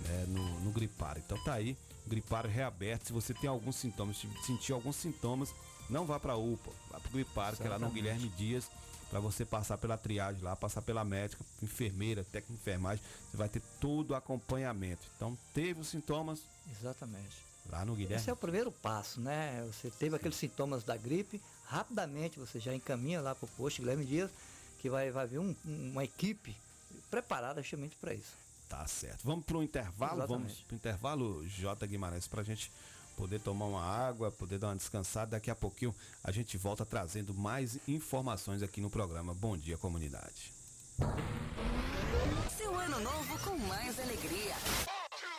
[0.01, 1.21] né, no, no gripário.
[1.25, 3.07] Então tá aí, gripário reaberto.
[3.07, 5.53] Se você tem alguns sintomas, se sentir alguns sintomas,
[5.89, 8.69] não vá para a UPA, vá para o gripário, que é lá no Guilherme Dias,
[9.09, 13.47] para você passar pela triagem lá, passar pela médica, enfermeira, técnica de enfermagem, você vai
[13.47, 15.05] ter todo o acompanhamento.
[15.15, 16.41] Então, teve os sintomas.
[16.71, 17.45] Exatamente.
[17.69, 18.15] Lá no Guilherme.
[18.15, 19.63] Esse é o primeiro passo, né?
[19.71, 24.05] Você teve aqueles sintomas da gripe, rapidamente você já encaminha lá para o posto Guilherme
[24.05, 24.31] Dias,
[24.79, 26.55] que vai, vai vir um, uma equipe
[27.09, 28.33] preparada justamente para isso.
[28.67, 29.21] Tá certo.
[29.23, 30.19] Vamos para o intervalo?
[30.19, 30.47] Exatamente.
[30.47, 31.87] Vamos para o intervalo, J.
[31.87, 32.71] Guimarães, para a gente
[33.15, 35.31] poder tomar uma água, poder dar uma descansada.
[35.31, 40.51] Daqui a pouquinho a gente volta trazendo mais informações aqui no programa Bom Dia Comunidade.
[42.57, 44.55] Seu ano novo com mais alegria.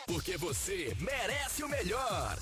[0.07, 2.37] Porque você merece o melhor.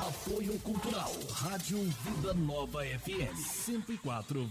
[0.00, 1.12] Apoio Cultural.
[1.30, 4.48] Rádio Vida Nova FM 104,9.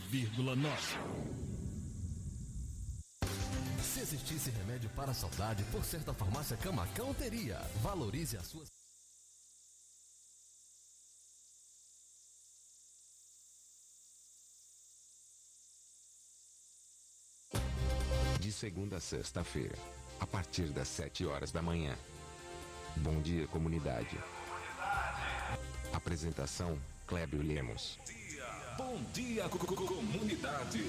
[3.81, 7.59] Se existisse remédio para a saudade, por certa farmácia Camacão teria.
[7.81, 8.63] Valorize a sua.
[18.39, 19.77] De segunda a sexta-feira,
[20.19, 21.97] a partir das 7 horas da manhã.
[22.97, 24.17] Bom dia, comunidade.
[26.05, 27.99] Apresentação: Clébio Lemos.
[28.75, 30.83] Bom dia, co- co- comunidade.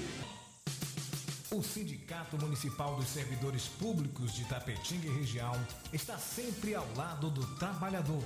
[1.51, 5.53] O Sindicato Municipal dos Servidores Públicos de Tapetinga e região
[5.93, 8.23] está sempre ao lado do trabalhador.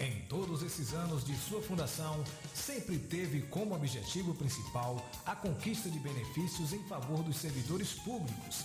[0.00, 5.98] Em todos esses anos de sua fundação, sempre teve como objetivo principal a conquista de
[5.98, 8.64] benefícios em favor dos servidores públicos.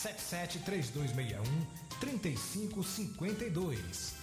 [0.00, 1.44] 773261
[2.00, 4.19] 3552.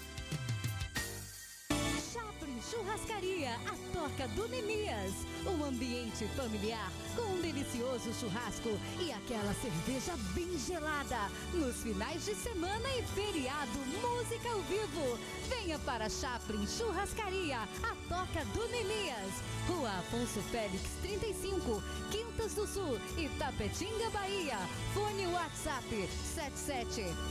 [2.77, 5.25] Churrascaria, a toca do Nemias.
[5.47, 11.17] Um ambiente familiar com um delicioso churrasco e aquela cerveja bem gelada.
[11.55, 15.17] Nos finais de semana e feriado, música ao vivo.
[15.49, 19.33] Venha para Chaplin Churrascaria, a toca do Nemias.
[19.67, 24.59] Rua Afonso Félix 35, Quintas do Sul, Itapetinga, Bahia.
[24.93, 26.07] Fone WhatsApp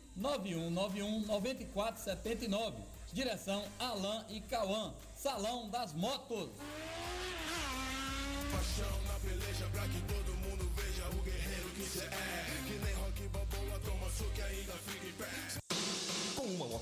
[0.15, 2.77] 9191 9479.
[3.13, 4.93] Direção Alain e Cauã.
[5.15, 6.49] Salão das Motos.
[8.51, 10.30] Paixão na peleja pra que todo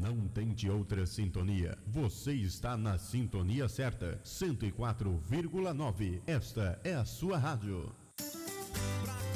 [0.00, 1.76] Não tente outra sintonia.
[1.86, 4.20] Você está na sintonia certa.
[4.24, 6.22] 104,9.
[6.26, 7.94] Esta é a sua rádio.
[9.02, 9.33] Pra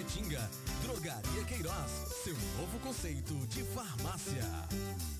[0.00, 0.50] em Itapetinga.
[0.82, 1.90] Drogaria Queiroz,
[2.24, 5.19] seu novo conceito de farmácia.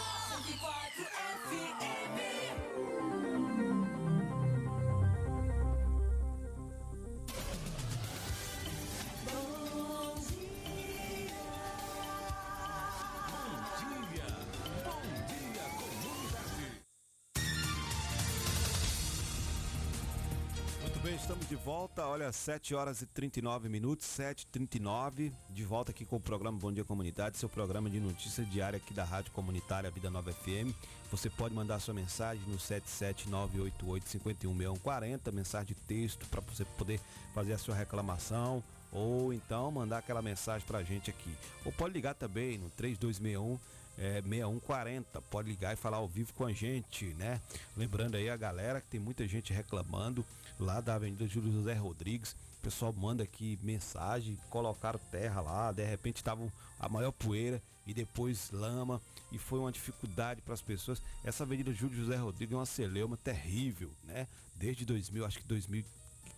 [21.51, 22.07] de volta.
[22.07, 25.33] Olha, 7 horas e 39 minutos, 7h39.
[25.49, 28.93] De volta aqui com o programa Bom Dia Comunidade, seu programa de notícia diária aqui
[28.93, 30.73] da Rádio Comunitária Vida Nova FM.
[31.11, 37.01] Você pode mandar sua mensagem no 77988516140, mensagem de texto para você poder
[37.33, 41.35] fazer a sua reclamação ou então mandar aquela mensagem pra gente aqui.
[41.65, 43.59] Ou pode ligar também no 3261
[44.01, 45.21] é, 6140.
[45.21, 47.39] Pode ligar e falar ao vivo com a gente, né?
[47.77, 50.25] Lembrando aí a galera que tem muita gente reclamando
[50.59, 52.35] lá da Avenida Júlio José Rodrigues.
[52.57, 57.93] O pessoal manda aqui mensagem, colocaram terra lá, de repente estavam a maior poeira e
[57.93, 61.01] depois lama e foi uma dificuldade para as pessoas.
[61.23, 64.27] Essa Avenida Júlio José Rodrigues é uma celeuma terrível, né?
[64.55, 65.83] Desde 2000, acho que 2000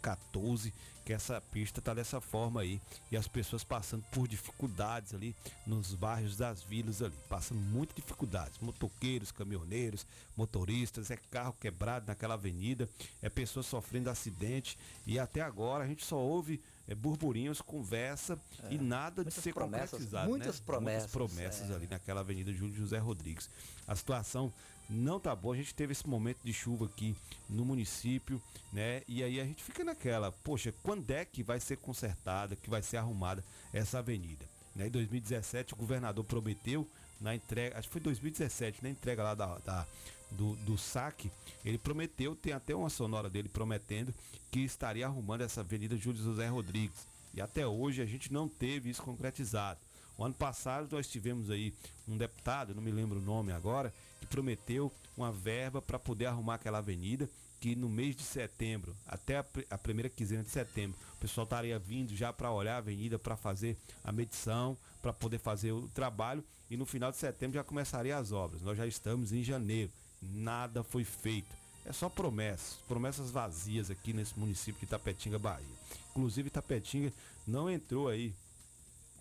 [0.03, 0.73] 14,
[1.05, 2.81] que essa pista tá dessa forma aí.
[3.09, 5.35] E as pessoas passando por dificuldades ali
[5.65, 7.15] nos bairros das vilas ali.
[7.29, 8.59] Passando muitas dificuldades.
[8.59, 12.87] Motoqueiros, caminhoneiros, motoristas, é carro quebrado naquela avenida,
[13.21, 14.77] é pessoas sofrendo acidente.
[15.07, 19.53] E até agora a gente só ouve é, burburinhos, conversa É, e nada de ser
[19.53, 20.29] promessas, concretizado.
[20.29, 20.65] muitas né?
[20.65, 21.75] promessas, Muitas promessas é.
[21.75, 23.49] ali naquela avenida Júlio José Rodrigues.
[23.87, 24.53] A situação
[24.93, 25.55] não tá boa.
[25.55, 27.15] A gente teve esse momento de chuva aqui
[27.49, 28.41] no município,
[28.71, 29.01] né?
[29.07, 32.81] E aí a gente fica naquela, poxa, quando é que vai ser consertada, que vai
[32.81, 34.45] ser arrumada essa avenida?
[34.75, 34.87] Né?
[34.87, 36.87] Em 2017 o governador prometeu
[37.19, 39.87] na entrega, acho que foi 2017, na entrega lá da, da-
[40.31, 41.31] do, do saque,
[41.63, 44.11] ele prometeu, tem até uma sonora dele prometendo
[44.51, 47.07] que estaria arrumando essa avenida Júlio José Rodrigues.
[47.35, 49.79] E até hoje a gente não teve isso concretizado.
[50.17, 51.71] O ano passado nós tivemos aí
[52.07, 53.93] um deputado, não me lembro o nome agora,
[54.25, 59.45] prometeu uma verba para poder arrumar aquela avenida, que no mês de setembro, até a,
[59.69, 63.37] a primeira quinzena de setembro, o pessoal estaria vindo já para olhar a avenida, para
[63.37, 68.17] fazer a medição, para poder fazer o trabalho, e no final de setembro já começaria
[68.17, 68.61] as obras.
[68.61, 71.55] Nós já estamos em janeiro, nada foi feito.
[71.85, 75.65] É só promessas, promessas vazias aqui nesse município de Itapetinga, Bahia.
[76.11, 77.13] Inclusive Itapetinga
[77.45, 78.33] não entrou aí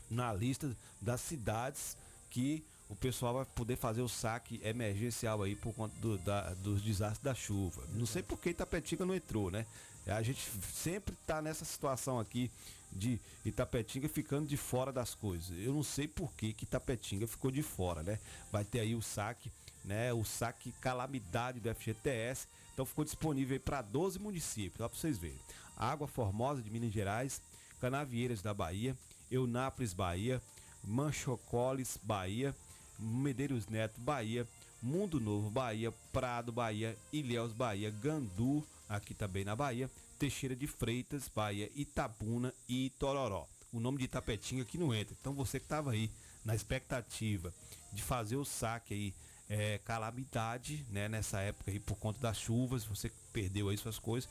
[0.08, 1.96] na lista das cidades
[2.30, 6.82] que o pessoal vai poder fazer o saque emergencial aí por conta do- da- dos
[6.82, 7.82] desastres da chuva.
[7.94, 9.66] Não sei por que Itapetinga não entrou, né?
[10.06, 12.50] A gente sempre tá nessa situação aqui
[12.92, 15.50] de Itapetinga ficando de fora das coisas.
[15.58, 18.18] Eu não sei por que, que Itapetinga ficou de fora, né?
[18.50, 19.50] Vai ter aí o saque,
[19.84, 20.12] né?
[20.12, 22.46] O saque calamidade do FGTS.
[22.74, 25.38] Então ficou disponível aí para 12 municípios, lá para vocês verem.
[25.76, 27.40] Água Formosa de Minas Gerais,
[27.80, 28.96] Canavieiras da Bahia,
[29.30, 30.42] Eunápolis, Bahia,
[30.84, 32.54] Manchocoles, Bahia,
[32.98, 34.46] Medeiros Neto, Bahia,
[34.82, 41.30] Mundo Novo, Bahia, Prado, Bahia, Ilhéus, Bahia, Gandu, aqui também na Bahia, Teixeira de Freitas,
[41.34, 43.46] Bahia, Itabuna e Tororó.
[43.72, 45.16] O nome de Itapetinga aqui não entra.
[45.18, 46.10] Então você que estava aí
[46.44, 47.52] na expectativa
[47.92, 49.14] de fazer o saque aí,
[49.48, 54.28] é, calamidade, né, nessa época aí por conta das chuvas, você perdeu aí suas coisas,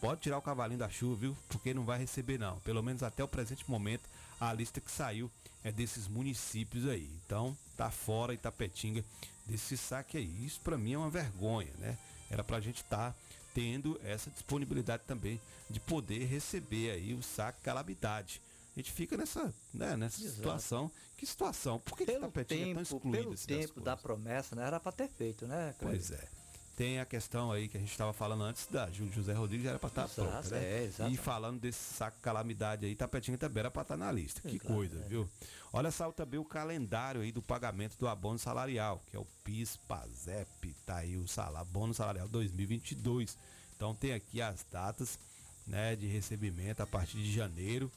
[0.00, 1.36] pode tirar o cavalinho da chuva, viu?
[1.48, 2.58] Porque não vai receber não.
[2.60, 4.08] Pelo menos até o presente momento,
[4.40, 5.30] a lista que saiu
[5.64, 7.10] é desses municípios aí.
[7.24, 9.02] Então, tá fora Itapetinga
[9.46, 10.44] desse saque aí.
[10.44, 11.98] Isso para mim é uma vergonha, né?
[12.30, 13.16] Era pra gente estar
[13.54, 15.40] tendo essa disponibilidade também
[15.70, 18.40] de poder receber aí o saque calamidade.
[18.76, 20.36] A gente fica nessa, né, nessa Exato.
[20.36, 20.90] situação.
[21.16, 21.78] Que situação?
[21.78, 24.66] Por que, Pelo Itapetinga é tão tempo, excluída pelo assim, tempo da promessa, né?
[24.66, 25.74] Era para ter feito, né?
[25.78, 25.96] Cleber?
[25.96, 26.28] Pois é.
[26.76, 29.78] Tem a questão aí que a gente estava falando antes da José Rodrigues, já era
[29.78, 30.64] para estar Exato, pronta, né?
[30.64, 34.40] é, e falando desse saco calamidade aí, Tapetinga também era para estar na lista.
[34.40, 35.08] Que Exato, coisa, é.
[35.08, 35.28] viu?
[35.72, 39.76] Olha só também o calendário aí do pagamento do abono salarial, que é o PIS,
[39.88, 43.36] PASEP, tá aí o salário, abono salarial 2022.
[43.76, 45.18] Então tem aqui as datas,
[45.66, 47.90] né, de recebimento a partir de janeiro,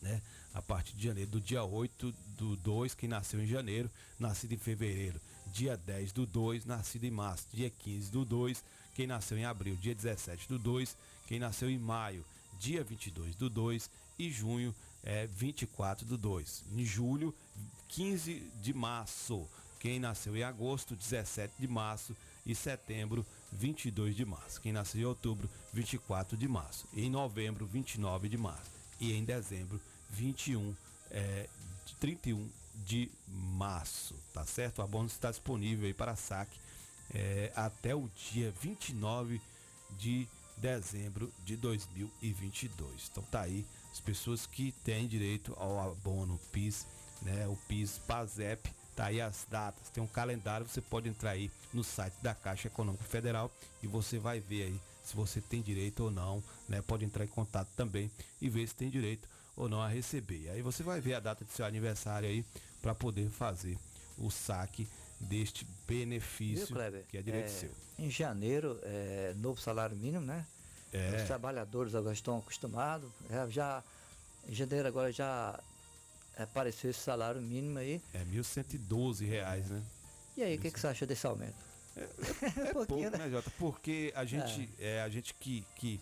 [0.00, 0.20] né?
[0.52, 4.58] A partir de janeiro, do dia 8 do 2, quem nasceu em janeiro, nascido em
[4.58, 5.20] fevereiro,
[5.54, 9.76] dia 10 do 2, nascido em março, dia 15 do 2, quem nasceu em abril,
[9.76, 10.96] dia 17 do 2,
[11.28, 12.24] quem nasceu em maio,
[12.58, 13.88] dia 22 do 2
[14.18, 14.74] e junho
[15.04, 16.64] é 24 do 2.
[16.72, 17.32] Em julho,
[17.88, 19.48] 15 de março.
[19.78, 24.60] Quem nasceu em agosto, 17 de março e setembro, 22 de março.
[24.60, 26.88] Quem nasceu em outubro, 24 de março.
[26.94, 28.72] Em novembro, 29 de março.
[28.98, 29.80] E em dezembro,
[30.10, 30.74] 21,
[31.10, 31.48] é,
[31.86, 34.78] de 31 de março, tá certo?
[34.78, 36.58] O abono está disponível aí para saque
[37.12, 39.40] é, até o dia 29
[39.98, 43.08] de dezembro de 2022.
[43.10, 46.86] Então tá aí as pessoas que têm direito ao abono PIS,
[47.22, 47.46] né?
[47.46, 51.84] O PIS PASEP, tá aí as datas, tem um calendário, você pode entrar aí no
[51.84, 53.50] site da Caixa Econômica Federal
[53.82, 56.80] e você vai ver aí se você tem direito ou não, né?
[56.82, 58.10] Pode entrar em contato também
[58.40, 60.50] e ver se tem direito ou não a receber.
[60.50, 62.44] Aí você vai ver a data do seu aniversário aí
[62.82, 63.78] para poder fazer
[64.18, 64.86] o saque
[65.20, 67.70] deste benefício Viu, que é direito É, seu.
[67.98, 70.44] Em janeiro, é, novo salário mínimo, né?
[70.92, 71.16] É.
[71.16, 73.10] Os trabalhadores agora estão acostumados.
[73.30, 73.82] é, já,
[74.48, 75.58] em janeiro agora já
[76.36, 78.00] apareceu esse salário mínimo aí.
[78.12, 79.82] É 1.112 reais, né?
[80.36, 81.54] E aí, o que, que você acha desse aumento?
[81.96, 83.50] É pouco, né, Jota?
[83.58, 85.00] Porque a gente, é.
[85.02, 86.00] a gente que, que,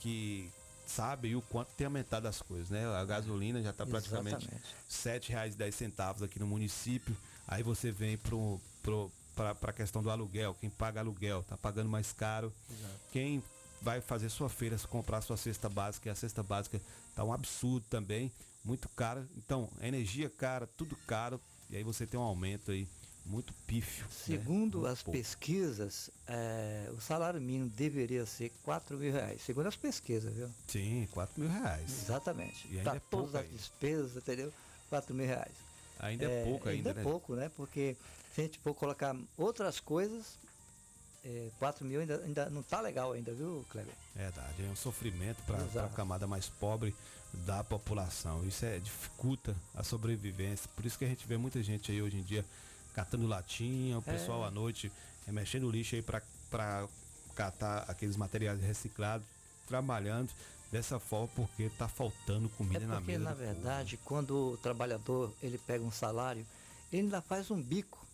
[0.00, 0.50] que
[0.86, 2.86] sabe o quanto tem aumentado as coisas, né?
[2.94, 4.46] A gasolina já está praticamente.
[4.46, 7.16] R$ 7,10 aqui no município.
[7.46, 10.56] Aí você vem pro, pro, para a questão do aluguel.
[10.60, 12.52] Quem paga aluguel está pagando mais caro.
[13.12, 13.42] Quem
[13.80, 16.80] vai fazer sua feira, comprar sua cesta básica, e a cesta básica
[17.14, 18.32] tá um absurdo também,
[18.64, 19.26] muito cara.
[19.36, 21.40] Então, energia cara, tudo caro.
[21.70, 22.88] E aí você tem um aumento aí
[23.26, 24.04] muito pífio.
[24.04, 24.10] né?
[24.24, 25.18] Segundo Muito as pouco.
[25.18, 29.42] pesquisas, é, o salário mínimo deveria ser 4 mil reais.
[29.42, 30.48] Segundo as pesquisas, viu?
[30.66, 32.04] Sim, 4 mil reais.
[32.04, 32.68] Exatamente.
[32.82, 33.56] Para é todas as ainda.
[33.56, 34.52] despesas, entendeu?
[34.88, 35.54] 4 mil reais.
[35.98, 37.00] Ainda é pouco ainda, Ainda né?
[37.00, 37.50] é pouco, né?
[37.56, 37.96] Porque
[38.34, 40.38] se a gente for colocar outras coisas,
[41.24, 43.94] é, 4 mil ainda, ainda não tá legal ainda, viu, Kleber?
[44.14, 46.94] Verdade, é um sofrimento para a camada mais pobre
[47.32, 48.46] da população.
[48.46, 50.70] Isso é, dificulta a sobrevivência.
[50.76, 52.44] Por isso que a gente vê muita gente aí hoje em dia
[52.96, 54.12] catando latinha, o É.
[54.12, 54.90] pessoal à noite
[55.28, 56.88] é, mexendo lixo aí para
[57.34, 59.26] catar aqueles materiais reciclados,
[59.68, 60.30] trabalhando
[60.72, 63.24] dessa forma porque tá faltando comida É na porque, mesa.
[63.24, 63.46] na do povo.
[63.52, 66.44] verdade, quando o trabalhador ele pega um salário,
[66.90, 68.04] ele ainda faz um bico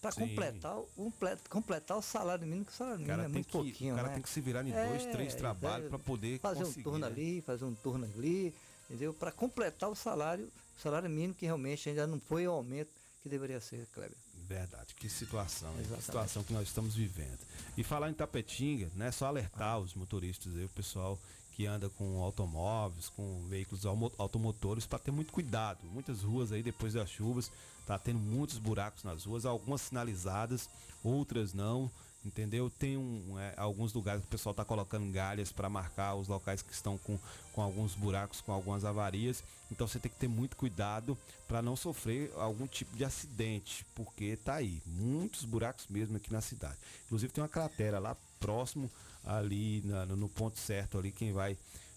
[0.00, 3.46] para completar, o- um ple- completar o salário mínimo, que o salário mínimo é muito
[3.46, 4.14] que, pouquinho, o cara né?
[4.14, 6.98] tem que se virar em dois, É, três trabalhos é, para poder fazer um turno
[7.00, 7.06] né?
[7.06, 8.52] ali, fazer um turno ali,
[8.88, 9.12] entendeu?
[9.14, 12.90] Para completar o salário, o salário mínimo que realmente ainda não foi o aumento
[13.22, 14.16] que deveria ser, Kleber.
[14.48, 17.38] Verdade, que situação, que situação que nós estamos vivendo.
[17.76, 21.18] E falar em Tapetinga, não é só alertar os motoristas, aí, o pessoal
[21.52, 25.78] que anda com automóveis, com veículos automotores, para ter muito cuidado.
[25.84, 27.52] Muitas ruas aí, depois das chuvas,
[27.86, 30.68] tá tendo muitos buracos nas ruas, algumas sinalizadas,
[31.04, 31.90] outras não.
[32.24, 32.70] Entendeu?
[32.70, 36.62] Tem um, é, alguns lugares que o pessoal está colocando galhas para marcar os locais
[36.62, 37.18] que estão com,
[37.52, 39.42] com alguns buracos, com algumas avarias.
[39.72, 41.18] Então você tem que ter muito cuidado
[41.48, 46.40] para não sofrer algum tipo de acidente, porque tá aí muitos buracos mesmo aqui na
[46.40, 46.76] cidade.
[47.06, 48.88] Inclusive tem uma cratera lá próximo
[49.24, 51.56] ali na- no, no ponto certo ali quem vai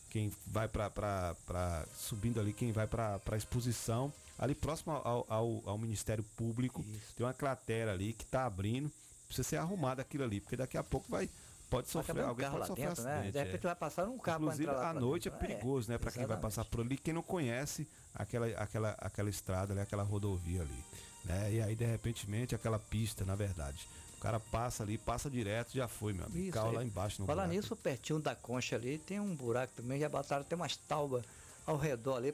[0.09, 5.77] quem vai para subindo ali quem vai para a exposição ali próximo ao, ao, ao
[5.77, 6.85] Ministério Público
[7.17, 8.91] tem uma cratera ali que está abrindo
[9.35, 11.29] precisa ser arrumada aquilo ali porque daqui a pouco vai
[11.69, 13.13] pode sofrer um alguém pode lá sofrer dentro, né?
[13.13, 13.67] acidente, De repente é.
[13.67, 15.45] vai passar um carro Inclusive, à pra noite é dentro.
[15.45, 15.97] É, perigoso, né?
[15.97, 20.03] Para quem vai passar por ali, quem não conhece aquela, aquela, aquela estrada ali, aquela
[20.03, 20.85] rodovia ali.
[21.25, 21.53] Né?
[21.53, 23.87] E aí, de repentemente, aquela pista, na verdade.
[24.15, 26.49] O cara passa ali, passa direto, já foi, meu amigo.
[26.49, 26.75] Isso aí.
[26.75, 27.61] lá embaixo no Falar buraco.
[27.61, 31.23] nisso, pertinho da concha ali, tem um buraco também, já botaram até umas taubas
[31.65, 32.33] ao redor ali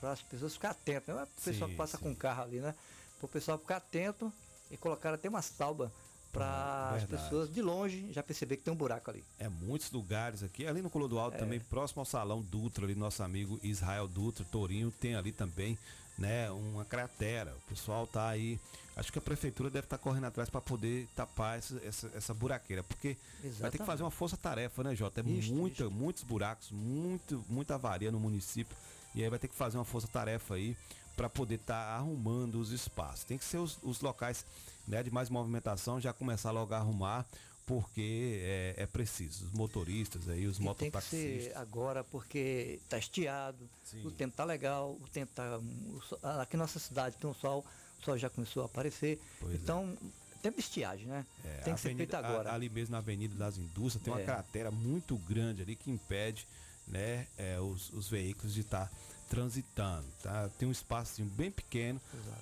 [0.00, 1.14] para as pessoas ficarem atentas.
[1.14, 2.02] Não é o pessoal Sim, que passa sim.
[2.02, 2.74] com carro ali, né?
[3.18, 4.32] Para o pessoal ficar atento
[4.70, 5.90] e colocaram até umas taubas
[6.32, 9.24] para Ah, as pessoas de longe já perceber que tem um buraco ali.
[9.38, 10.66] É muitos lugares aqui.
[10.66, 11.38] Ali no Colodoaldo É.
[11.38, 15.78] também, próximo ao Salão Dutra, ali, nosso amigo Israel Dutra, Torinho, tem ali também,
[16.18, 17.54] né, uma cratera.
[17.56, 18.58] O pessoal tá aí.
[18.96, 22.82] Acho que a prefeitura deve estar correndo atrás para poder tapar essa, essa, essa buraqueira.
[22.82, 23.86] Porque vai ter que Exatamente.
[23.86, 25.20] fazer uma força-tarefa, né, Jota?
[25.20, 28.76] É Isto, muita, muitos buracos, muito, muita avaria no município.
[29.14, 30.76] E aí vai ter que fazer uma força-tarefa aí
[31.16, 33.24] para poder estar arrumando os espaços.
[33.24, 34.44] Tem que ser os, os locais
[34.90, 37.24] né, de mais movimentação, já começar logo a arrumar,
[37.64, 39.44] porque é, é preciso.
[39.46, 41.44] Os motoristas aí, os E tem que mototaxistas.
[41.44, 44.04] ser agora porque está estiado, Sim.
[44.04, 45.60] o tempo tá legal, o tempo tá.
[46.08, 47.64] sol- aqui na nossa cidade tem um sol,
[48.00, 49.20] o sol já começou a aparecer.
[49.38, 49.56] Pois é.
[49.56, 49.96] então,
[50.42, 51.24] tempo de estiagem, né?
[51.44, 52.52] É, tem a que ser feito avenida- a- agora.
[52.54, 54.24] ali mesmo na Avenida das Indústrias tem uma É.
[54.24, 56.46] cratera muito grande ali que impede
[56.88, 58.90] né, é, os, os veículos de estar
[59.30, 60.06] transitando.
[60.22, 60.50] Tá?
[60.58, 61.98] Tem um espaço bem pequeno,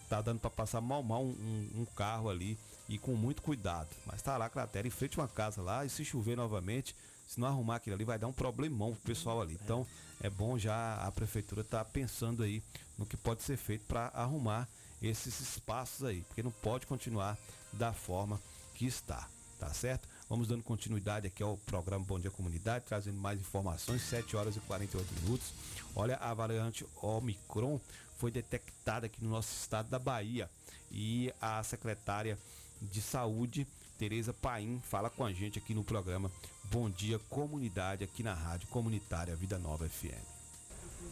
[0.09, 2.59] tá dando para passar mal mal um, um- um carro ali
[2.89, 3.89] e com muito cuidado.
[4.07, 6.97] Mas tá lá a cratera em frente a uma casa lá e se chover novamente,
[7.28, 9.57] se não arrumar aquilo ali vai dar um problemão pro pessoal ali.
[9.62, 9.86] Então
[10.20, 12.62] é bom já a prefeitura estar pensando aí
[12.97, 14.66] no que pode ser feito para arrumar
[15.01, 17.39] esses espaços aí, porque não pode continuar
[17.72, 18.41] da forma
[18.74, 19.28] que está,
[19.61, 20.09] tá certo?
[20.29, 24.61] Vamos dando continuidade aqui ao programa Bom Dia Comunidade, trazendo mais informações, 7 horas e
[24.61, 25.55] 48 minutos.
[25.97, 27.81] Olha, a variante Omicron
[28.18, 30.51] foi detectada aqui no nosso estado da Bahia
[30.93, 32.39] e a secretária
[32.83, 33.66] de Saúde,
[33.99, 36.31] Tereza Paim, fala com a gente aqui no programa
[36.64, 40.26] Bom Dia Comunidade, aqui na Rádio Comunitária Vida Nova FM.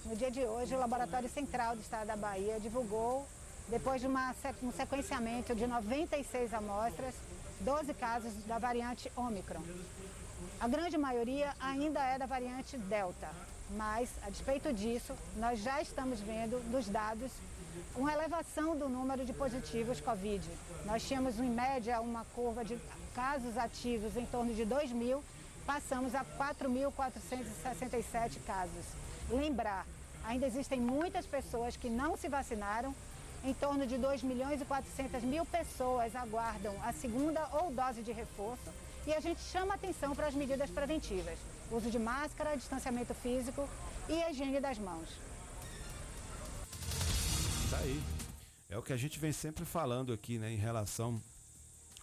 [0.05, 3.27] No dia de hoje, o Laboratório Central do Estado da Bahia divulgou,
[3.69, 7.14] depois de uma, um sequenciamento de 96 amostras,
[7.61, 9.63] 12 casos da variante Ômicron.
[10.61, 13.29] A grande maioria ainda é da variante Delta,
[13.71, 17.33] mas, a despeito disso, nós já estamos vendo nos dados
[17.95, 20.43] uma elevação do número de positivos Covid.
[20.85, 22.77] Nós tínhamos, em média, uma curva de
[23.15, 25.23] casos ativos em torno de 2 mil,
[25.67, 28.85] passamos a 4.467 casos.
[29.31, 29.87] Lembrar,
[30.25, 32.95] ainda existem muitas pessoas que não se vacinaram,
[33.47, 38.11] em torno de 2 milhões e 400 mil pessoas aguardam a segunda ou dose de
[38.11, 38.70] reforço
[39.07, 41.38] e a gente chama atenção para as medidas preventivas,
[41.70, 43.68] uso de máscara, distanciamento físico
[44.09, 45.09] e higiene das mãos.
[47.70, 48.03] Tá aí.
[48.68, 51.22] É o que a gente vem sempre falando aqui, né, em relação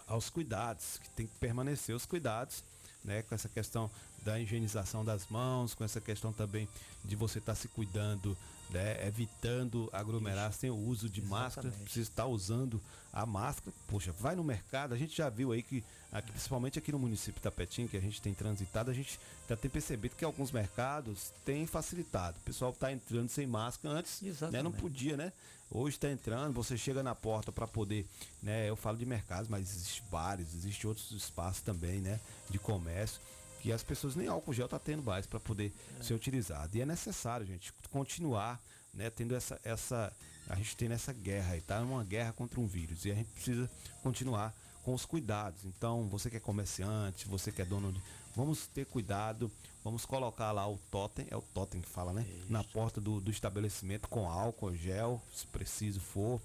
[0.07, 2.63] aos cuidados, que tem que permanecer os cuidados,
[3.03, 3.91] né, com essa questão
[4.21, 6.69] da higienização das mãos, com essa questão também
[7.03, 8.37] de você estar se cuidando,
[8.73, 12.81] né, evitando aglomerar sem o uso de máscara, precisa estar usando
[13.13, 13.71] a máscara.
[13.87, 17.35] Poxa, vai no mercado, a gente já viu aí que, aqui, principalmente aqui no município
[17.35, 21.31] de Tapetim, que a gente tem transitado, a gente já tem percebido que alguns mercados
[21.45, 22.37] têm facilitado.
[22.39, 24.21] O pessoal está entrando sem máscara antes,
[24.51, 25.31] né, não podia, né?
[25.69, 28.05] Hoje está entrando, você chega na porta para poder,
[28.43, 28.69] né?
[28.69, 32.19] Eu falo de mercados, mas existe bares, existe outros espaços também, né?
[32.49, 33.19] De comércio
[33.63, 36.03] que as pessoas nem álcool gel tá tendo mais para poder é.
[36.03, 36.75] ser utilizado.
[36.77, 38.61] E é necessário, gente, continuar,
[38.93, 40.11] né, tendo essa essa
[40.49, 43.71] a gente tem essa guerra, está uma guerra contra um vírus e a gente precisa
[44.01, 44.53] continuar
[44.83, 45.63] com os cuidados.
[45.63, 48.01] Então, você que é comerciante, você que é dono de
[48.35, 49.49] vamos ter cuidado,
[49.81, 52.25] vamos colocar lá o totem, é o totem que fala, né?
[52.27, 52.51] Isso.
[52.51, 56.41] Na porta do, do estabelecimento com álcool, gel, se preciso for.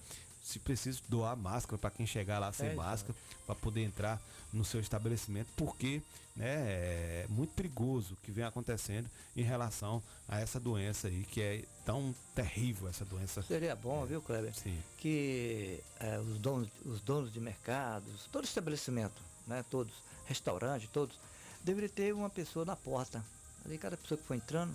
[0.48, 4.18] Se preciso doar máscara para quem chegar lá sem é, máscara, para poder entrar
[4.50, 6.00] no seu estabelecimento, porque
[6.34, 11.42] né, é muito perigoso o que vem acontecendo em relação a essa doença aí, que
[11.42, 13.42] é tão terrível essa doença.
[13.42, 14.54] Seria bom, é, viu, Kleber?
[14.54, 14.82] Sim.
[14.96, 19.92] Que é, os, donos, os donos de mercados, todo estabelecimento, né, todos,
[20.24, 21.20] restaurante, todos,
[21.62, 23.22] deveria ter uma pessoa na porta.
[23.66, 24.74] Ali cada pessoa que for entrando,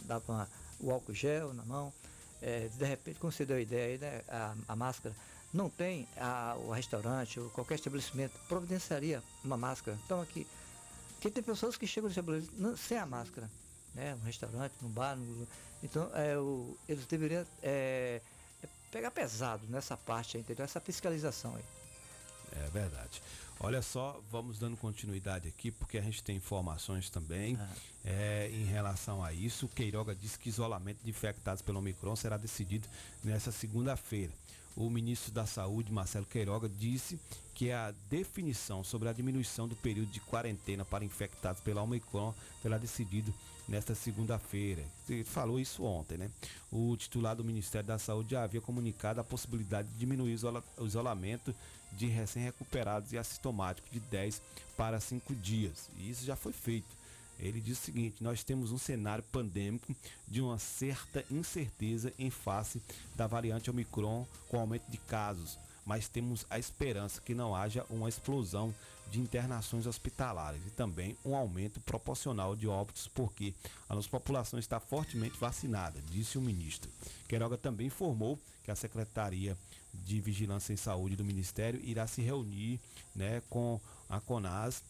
[0.00, 0.48] dava
[0.80, 1.92] o álcool gel na mão.
[2.40, 5.14] É, de repente, como você deu a ideia aí, né, a, a máscara,
[5.52, 9.98] não tem a, o restaurante ou qualquer estabelecimento providenciaria uma máscara.
[10.04, 10.46] Então aqui,
[11.20, 13.50] que tem pessoas que chegam no estabelecimento sem a máscara,
[13.94, 15.18] né, no restaurante, no bar,
[15.82, 18.20] então é, o, eles deveriam é,
[18.90, 20.64] pegar pesado nessa parte, entendeu?
[20.64, 21.64] Essa fiscalização aí.
[22.66, 23.22] É verdade.
[23.60, 27.68] Olha só, vamos dando continuidade aqui, porque a gente tem informações também ah.
[28.04, 29.66] é, em relação a isso.
[29.66, 32.86] O Queiroga disse que isolamento de infectados pelo Omicron será decidido
[33.24, 34.32] nessa segunda-feira.
[34.76, 37.18] O ministro da Saúde, Marcelo Queiroga, disse
[37.52, 42.32] que a definição sobre a diminuição do período de quarentena para infectados pela Omicron
[42.62, 43.34] será decidido
[43.68, 44.84] nesta segunda-feira.
[45.08, 46.30] Ele falou isso ontem, né?
[46.70, 50.38] O titular do Ministério da Saúde já havia comunicado a possibilidade de diminuir
[50.76, 51.52] o isolamento
[51.92, 54.40] de recém-recuperados e assintomáticos de 10
[54.76, 55.88] para 5 dias.
[55.98, 56.98] E isso já foi feito.
[57.38, 59.94] Ele diz o seguinte: nós temos um cenário pandêmico
[60.26, 62.82] de uma certa incerteza em face
[63.14, 68.08] da variante Omicron com aumento de casos, mas temos a esperança que não haja uma
[68.08, 68.74] explosão
[69.10, 73.54] de internações hospitalares e também um aumento proporcional de óbitos, porque
[73.88, 76.90] a nossa população está fortemente vacinada, disse o ministro.
[77.26, 79.56] Queiroga também informou que a Secretaria
[79.92, 82.80] de Vigilância em Saúde do Ministério irá se reunir
[83.14, 84.82] né, com a CONAS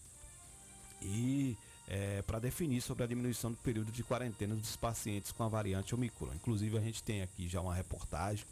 [1.02, 1.56] e
[1.88, 5.94] é, para definir sobre a diminuição do período de quarentena dos pacientes com a variante
[5.94, 6.34] Omicron.
[6.34, 8.44] Inclusive a gente tem aqui já uma reportagem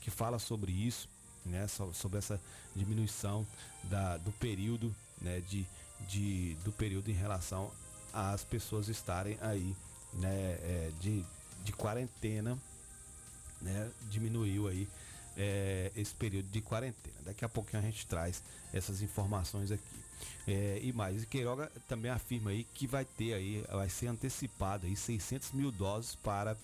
[0.00, 1.08] que fala sobre isso,
[1.44, 2.40] né, sobre essa
[2.74, 3.46] diminuição
[3.84, 5.66] da, do período né, de,
[6.08, 7.70] de, do período em relação
[8.12, 9.76] às pessoas estarem aí
[10.14, 11.24] né, é, de,
[11.64, 12.58] de quarentena,
[13.60, 14.88] né, diminuiu aí
[15.38, 17.16] é, esse período de quarentena.
[17.24, 19.84] Daqui a pouquinho a gente traz essas informações aqui.
[20.48, 24.96] É, e mais, Queiroga também afirma aí que vai ter aí, vai ser antecipado aí
[24.96, 26.56] 600 mil doses para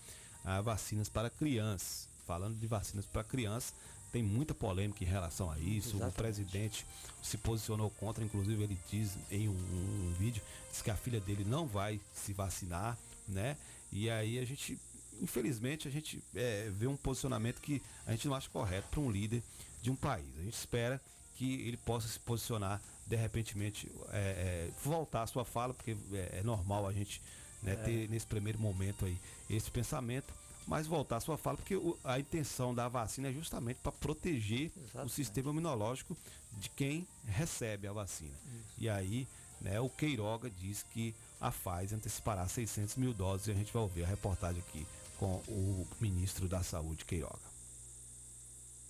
[0.45, 2.09] ah, vacinas para crianças.
[2.27, 3.75] Falando de vacinas para crianças,
[4.11, 5.91] tem muita polêmica em relação a isso.
[5.91, 6.15] Exatamente.
[6.15, 6.87] O presidente
[7.23, 11.21] se posicionou contra, inclusive ele diz em um, um, um vídeo, diz que a filha
[11.21, 12.99] dele não vai se vacinar,
[13.29, 13.57] né?
[13.93, 14.79] E aí a gente
[15.21, 19.11] infelizmente, a gente é, vê um posicionamento que a gente não acha correto para um
[19.11, 19.43] líder
[19.83, 20.27] de um país.
[20.39, 21.01] A gente espera
[21.35, 23.55] que ele possa se posicionar de repente
[24.13, 27.21] é, é, voltar à sua fala, porque é, é normal a gente
[27.63, 27.77] né, é.
[27.77, 29.19] ter nesse primeiro momento aí
[29.51, 30.33] esse pensamento,
[30.67, 34.73] mas voltar à sua fala, porque o, a intenção da vacina é justamente para proteger
[34.77, 35.07] Exatamente.
[35.07, 36.17] o sistema imunológico
[36.53, 38.33] de quem recebe a vacina.
[38.47, 38.75] Isso.
[38.79, 39.29] E aí,
[39.61, 43.83] né, o Queiroga diz que a Pfizer antecipará 600 mil doses e a gente vai
[43.83, 44.87] ouvir a reportagem aqui
[45.19, 47.54] com o ministro da Saúde, Queiroga.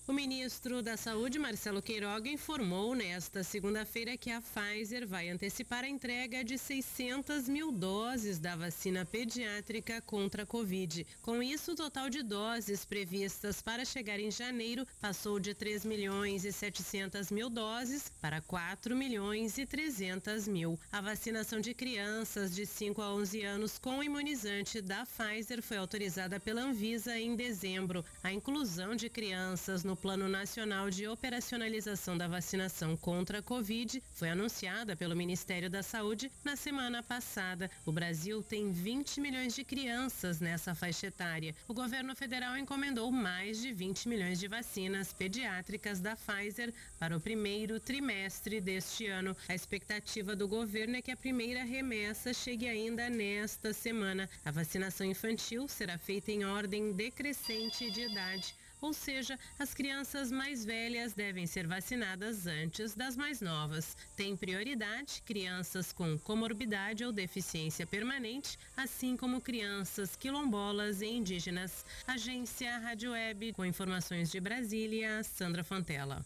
[0.06, 5.88] O ministro da Saúde, Marcelo Queiroga, informou nesta segunda-feira que a Pfizer vai antecipar a
[5.88, 11.06] entrega de 600 mil doses da vacina pediátrica contra a Covid.
[11.22, 16.44] Com isso, o total de doses previstas para chegar em janeiro passou de 3 milhões
[16.44, 20.78] e 700 mil doses para 4 milhões e 300 mil.
[20.92, 26.38] A vacinação de crianças de 5 a 11 anos com imunizante da Pfizer foi autorizada
[26.38, 28.04] pela Anvisa em dezembro.
[28.22, 34.02] A inclusão de crianças no no Plano Nacional de Operacionalização da Vacinação contra a Covid
[34.12, 37.70] foi anunciada pelo Ministério da Saúde na semana passada.
[37.86, 41.54] O Brasil tem 20 milhões de crianças nessa faixa etária.
[41.68, 47.20] O governo federal encomendou mais de 20 milhões de vacinas pediátricas da Pfizer para o
[47.20, 49.36] primeiro trimestre deste ano.
[49.48, 54.28] A expectativa do governo é que a primeira remessa chegue ainda nesta semana.
[54.44, 60.62] A vacinação infantil será feita em ordem decrescente de idade ou seja, as crianças mais
[60.62, 63.96] velhas devem ser vacinadas antes das mais novas.
[64.14, 71.82] Tem prioridade crianças com comorbidade ou deficiência permanente, assim como crianças quilombolas e indígenas.
[72.06, 76.22] Agência Rádio Web, com informações de Brasília, Sandra Fontela.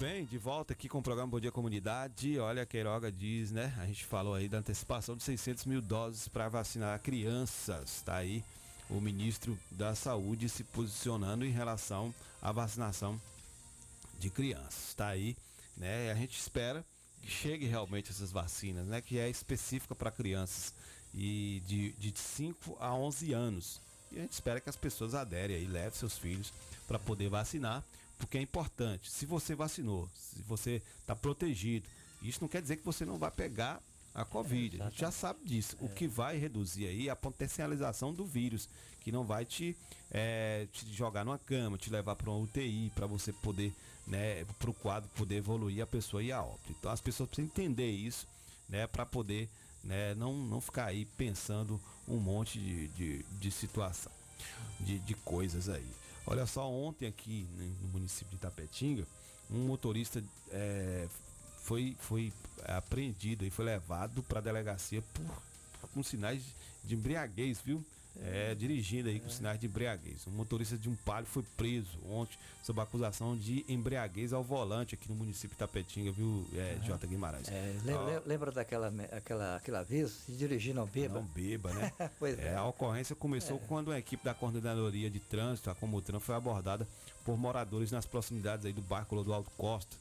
[0.00, 2.38] Bem, de volta aqui com o programa Bom Dia Comunidade.
[2.38, 3.74] Olha, Queiroga diz, né?
[3.78, 8.00] A gente falou aí da antecipação de 600 mil doses para vacinar crianças.
[8.00, 8.42] Tá aí
[8.88, 13.20] o ministro da Saúde se posicionando em relação à vacinação
[14.18, 14.94] de crianças.
[14.94, 15.36] Tá aí,
[15.76, 16.06] né?
[16.06, 16.82] E a gente espera
[17.20, 19.02] que chegue realmente essas vacinas, né?
[19.02, 20.72] Que é específica para crianças
[21.12, 23.82] e de, de 5 a 11 anos.
[24.10, 26.54] E a gente espera que as pessoas aderem aí, levem seus filhos
[26.88, 27.84] para poder vacinar,
[28.20, 29.10] porque é importante.
[29.10, 31.88] Se você vacinou, se você está protegido,
[32.22, 33.82] isso não quer dizer que você não vai pegar
[34.14, 34.82] a Covid.
[34.82, 35.76] a gente já sabe disso.
[35.80, 38.68] O que vai reduzir aí é a potencialização do vírus,
[39.00, 39.74] que não vai te,
[40.10, 43.72] eh, te jogar numa cama, te levar para uma UTI, para você poder,
[44.06, 46.74] né, para o quadro poder evoluir a pessoa e a óbito.
[46.78, 48.28] Então as pessoas precisam entender isso,
[48.68, 49.48] né, para poder
[49.82, 54.12] né, não, não ficar aí pensando um monte de, de, de situação,
[54.78, 55.99] de, de coisas aí.
[56.26, 59.06] Olha só, ontem aqui né, no município de Itapetinga,
[59.50, 61.08] um motorista é,
[61.62, 62.32] foi, foi
[62.64, 65.42] apreendido e foi levado para a delegacia por,
[65.92, 66.42] com sinais
[66.84, 67.84] de embriaguez, viu?
[68.22, 70.26] É, dirigindo aí com sinais de embriaguez.
[70.26, 75.08] Um motorista de um palio foi preso ontem sob acusação de embriaguez ao volante aqui
[75.08, 76.82] no município de Tapetinga, viu, é, Aham.
[76.86, 77.48] Jota Guimarães?
[77.48, 81.14] É, le- Ó, le- lembra daquela aquela, aquela vez se dirigir não beba?
[81.20, 81.92] Não beba, né?
[82.18, 82.54] pois É, é.
[82.56, 83.60] a ocorrência começou É.
[83.68, 86.86] quando a equipe da Coordenadoria de Trânsito, a Comutran, foi abordada
[87.24, 89.96] por moradores nas proximidades aí do bairro Clodoaldo Costa.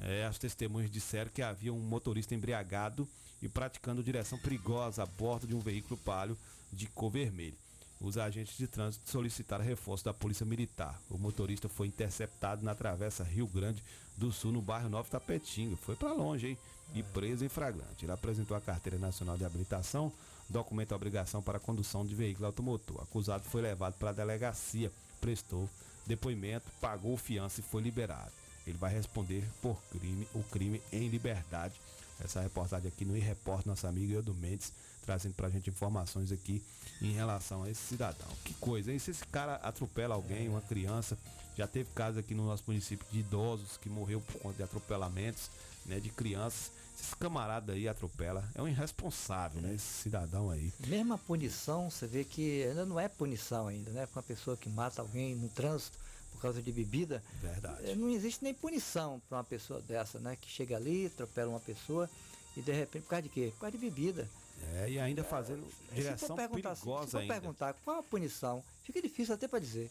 [0.00, 3.06] É, as testemunhas disseram que havia um motorista embriagado
[3.42, 6.36] e praticando direção perigosa a bordo de um veículo palio
[6.72, 7.56] de cor vermelha.
[8.00, 10.98] Os agentes de trânsito solicitaram reforço da Polícia Militar.
[11.10, 13.82] O motorista foi interceptado na travessa Rio Grande
[14.16, 15.76] do Sul, no bairro Nova Tapetinga.
[15.76, 16.58] Foi para longe, hein?
[16.94, 18.04] E preso em flagrante.
[18.04, 20.10] Ele apresentou a Carteira Nacional de Habilitação,
[20.48, 22.96] documento obrigação para condução de veículo automotor.
[22.96, 24.90] O acusado foi levado para a delegacia,
[25.20, 25.68] prestou
[26.06, 28.32] depoimento, pagou fiança e foi liberado.
[28.66, 31.74] Ele vai responder por crime, o crime em liberdade.
[32.18, 34.72] Essa reportagem aqui no iReport, nosso amigo Eudo Mendes,
[35.10, 36.62] trazendo pra gente informações aqui
[37.02, 38.28] em relação a esse cidadão.
[38.44, 38.98] Que coisa, hein?
[39.00, 41.18] Se esse cara atropela alguém, uma criança,
[41.56, 45.50] já teve casos aqui no nosso município de idosos que morreu por conta de atropelamentos,
[45.84, 46.70] né, de crianças.
[46.96, 50.72] Se esse camarada aí atropela, é um irresponsável, né, esse cidadão aí.
[50.86, 54.06] Mesmo a punição, você vê que ainda não é punição ainda, né?
[54.06, 55.98] Com uma pessoa que mata alguém no trânsito
[56.30, 57.20] por causa de bebida.
[57.42, 57.78] Verdade.
[57.90, 60.36] eh, Não existe nem punição para uma pessoa dessa, né?
[60.40, 62.08] Que chega ali, atropela uma pessoa
[62.56, 63.50] e de repente, por causa de quê?
[63.54, 64.28] Por causa de bebida.
[64.74, 67.34] É, e ainda fazendo Se direção se perigosa for ainda.
[67.34, 69.90] perguntar qual a punição, fica difícil até para dizer.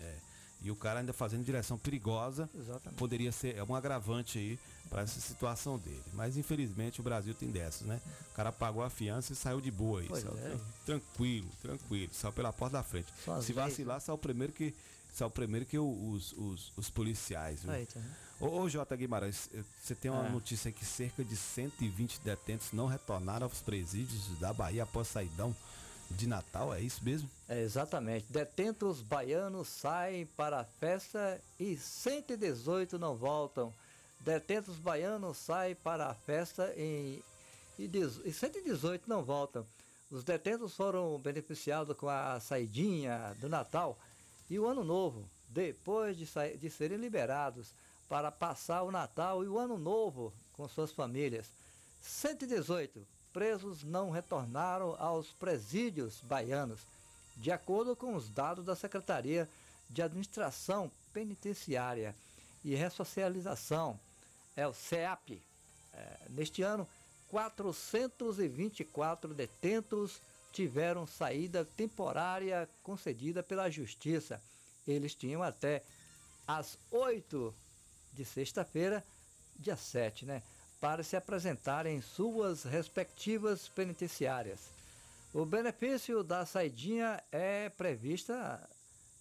[0.00, 0.14] É.
[0.60, 2.50] E o cara ainda fazendo direção perigosa.
[2.52, 2.98] Exatamente.
[2.98, 4.58] Poderia ser é um agravante aí
[4.90, 6.02] para essa situação dele.
[6.12, 8.00] Mas infelizmente o Brasil tem dessas, né?
[8.32, 10.08] O cara pagou a fiança e saiu de boa aí.
[10.08, 10.40] Saiu é.
[10.40, 12.12] tran- Tranquilo, tranquilo.
[12.12, 13.06] Saiu pela porta da frente.
[13.28, 14.74] As Se vacilar, saiu primeiro que.
[15.14, 17.62] Saiu primeiro que o- os, os, os policiais.
[17.62, 17.70] Viu?
[17.72, 18.27] Aí, tá vendo?
[18.40, 18.96] Ô, ô J.
[18.96, 20.28] Guimarães, eh, você tem uma Ah.
[20.30, 25.54] notícia que cerca de 120 detentos não retornaram aos presídios da Bahia após saidão
[26.10, 27.28] de Natal, é isso mesmo?
[27.48, 28.26] É, exatamente.
[28.32, 33.74] Detentos baianos saem para a festa e 118 não voltam.
[34.20, 37.22] Detentos baianos saem para a festa e,
[37.78, 39.66] e, dez- e 118 não voltam.
[40.10, 43.98] Os detentos foram beneficiados com a saidinha do Natal
[44.48, 46.26] e o Ano Novo, depois de,
[46.58, 47.74] de serem liberados
[48.08, 51.50] para passar o Natal e o Ano Novo com suas famílias.
[52.00, 56.80] 118 presos não retornaram aos presídios baianos,
[57.36, 59.48] de acordo com os dados da Secretaria
[59.88, 62.14] de Administração Penitenciária
[62.64, 64.00] e Ressocialização,
[64.56, 65.40] é o CEAP.
[65.94, 66.88] É, neste ano,
[67.28, 70.20] 424 detentos
[70.52, 74.42] tiveram saída temporária concedida pela Justiça.
[74.86, 75.82] Eles tinham até
[76.46, 77.54] às 8
[78.18, 79.04] de sexta-feira,
[79.56, 80.42] dia 7, né?
[80.80, 84.58] Para se apresentarem em suas respectivas penitenciárias.
[85.32, 88.68] O benefício da saidinha é prevista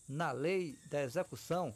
[0.10, 1.76] na lei da execução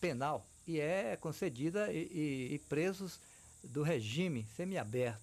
[0.00, 3.20] penal e é concedida e, e, e presos
[3.62, 5.20] do regime semiaberto.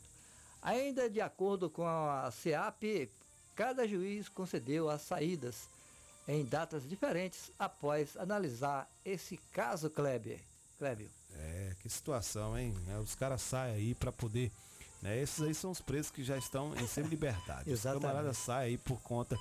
[0.61, 3.09] Ainda de acordo com a SEAP,
[3.53, 5.67] cada juiz concedeu as saídas
[6.25, 10.39] em datas diferentes após analisar esse caso, Kleber.
[10.77, 11.09] Kleber.
[11.39, 12.73] É, que situação, hein?
[12.89, 14.51] É, os caras saem aí para poder.
[15.01, 15.19] Né?
[15.19, 17.69] Esses aí são os presos que já estão em semi-liberdade.
[17.73, 19.37] os camaradas saem aí por conta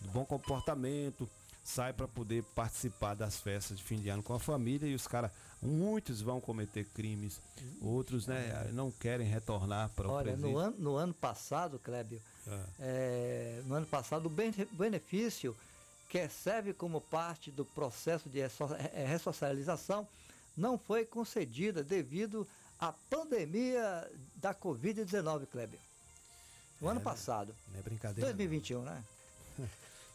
[0.00, 1.28] do bom comportamento,
[1.62, 5.06] sai para poder participar das festas de fim de ano com a família e os
[5.06, 5.30] caras,
[5.60, 7.40] muitos vão cometer crimes,
[7.80, 10.50] outros né, não querem retornar para o Olha, presídio.
[10.50, 12.20] no ano, no ano passado, Clébio,
[12.80, 15.56] é, no ano passado, o bene- benefício
[16.08, 20.06] que serve como parte do processo de resso- eh, ressocialização
[20.56, 22.46] não foi concedida devido
[22.78, 25.78] à pandemia da Covid-19, Clébio.
[26.80, 27.54] No ano É, passado.
[27.72, 28.32] Não é brincadeira.
[28.32, 29.04] 2021, né?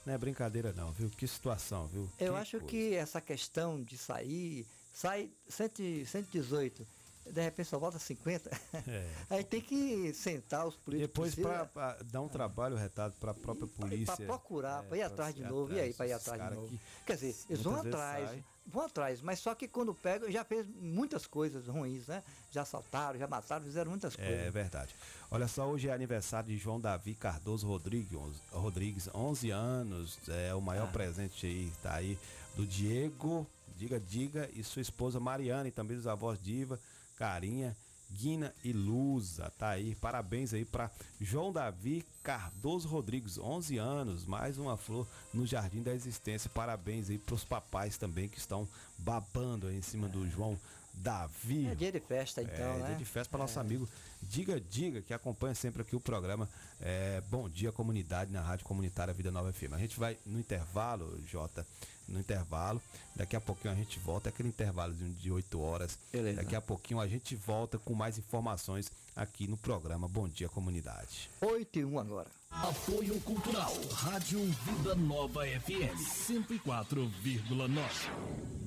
[0.06, 1.10] Não é brincadeira não, viu?
[1.10, 2.10] Que situação, viu?
[2.18, 2.66] Eu Que acho coisa.
[2.68, 6.88] que essa questão de sair, sai 100, 118,
[7.26, 8.50] de repente só volta 50.
[8.88, 9.10] É.
[9.30, 11.30] Aí tem que sentar os políticos.
[11.32, 14.16] Depois para dar um trabalho retado para a própria polícia.
[14.16, 16.56] Para procurar, é, para ir atrás de novo, e aí, atrás para ir atrás de
[16.56, 16.70] novo.
[16.70, 18.30] que Quer dizer, eles vão atrás.
[18.68, 22.24] Vão atrás, mas só que quando pegam, já fez muitas coisas ruins, né?
[22.51, 24.34] Já assaltaram, já mataram, fizeram muitas coisas.
[24.34, 24.93] É verdade.
[25.32, 28.18] Olha só, hoje é aniversário de João Davi Cardoso Rodrigues,
[28.51, 30.20] Rodrigues 11 anos.
[30.28, 30.91] É o maior Ah.
[30.91, 32.18] presente aí, tá aí,
[32.55, 33.45] do Diego,
[33.78, 36.80] Diga Diga, e sua esposa Mariana, e também dos avós Diva,
[37.15, 37.76] Carinha,
[38.12, 39.51] Guina e Luza.
[39.58, 45.45] Tá aí, parabéns aí para João Davi Cardoso Rodrigues, 11 anos, mais uma flor no
[45.45, 46.49] Jardim da Existência.
[46.49, 50.58] Parabéns aí pros papais também que estão babando aí em cima do João
[50.98, 51.68] Davi.
[51.68, 52.88] É dia de festa, então, É, né?
[52.88, 53.88] dia de festa para nosso amigo
[54.22, 56.50] Diga Diga, que acompanha sempre aqui o programa
[56.82, 59.74] é, Bom Dia Comunidade na Rádio Comunitária Vida Nova FM.
[59.74, 61.66] A gente vai no intervalo, Jota,
[62.08, 62.82] no intervalo.
[63.16, 65.98] Daqui a pouquinho a gente volta, aquele intervalo de 8 horas.
[66.12, 66.41] Beleza.
[66.41, 71.30] Daqui a pouquinho a gente volta com mais informações aqui no programa Bom Dia Comunidade.
[71.41, 72.28] 8 e 1 agora.
[72.50, 75.93] Apoio Cultural, Rádio Vida Nova FM
[76.26, 78.66] 104,9.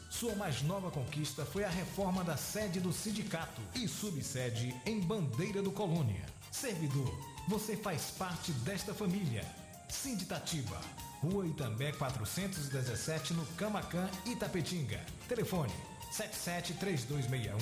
[0.11, 5.63] Sua mais nova conquista foi a reforma da sede do sindicato e subsede em Bandeira
[5.63, 6.25] do Colônia.
[6.51, 9.45] Servidor, você faz parte desta família.
[9.89, 10.77] Sinditatiba,
[11.21, 14.99] Rua Itambé 417 no Camacan, Itapetinga.
[15.29, 15.71] Telefone
[16.11, 17.57] 773261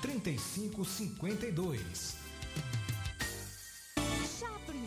[0.00, 2.17] 3552.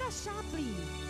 [0.00, 1.09] pra Chaplin.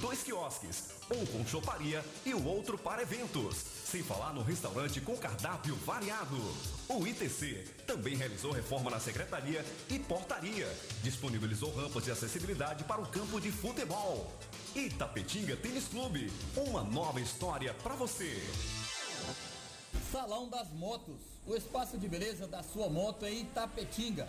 [0.00, 3.56] dois quiosques, um com choparia e o outro para eventos.
[3.84, 6.36] Sem falar no restaurante com cardápio variado.
[6.88, 10.68] O ITC também realizou reforma na secretaria e portaria.
[11.02, 14.30] Disponibilizou rampas de acessibilidade para o campo de futebol.
[14.74, 18.42] Itapetinga Tênis Clube, uma nova história para você.
[20.12, 24.28] Salão das Motos, o espaço de beleza da sua moto em Itapetinga.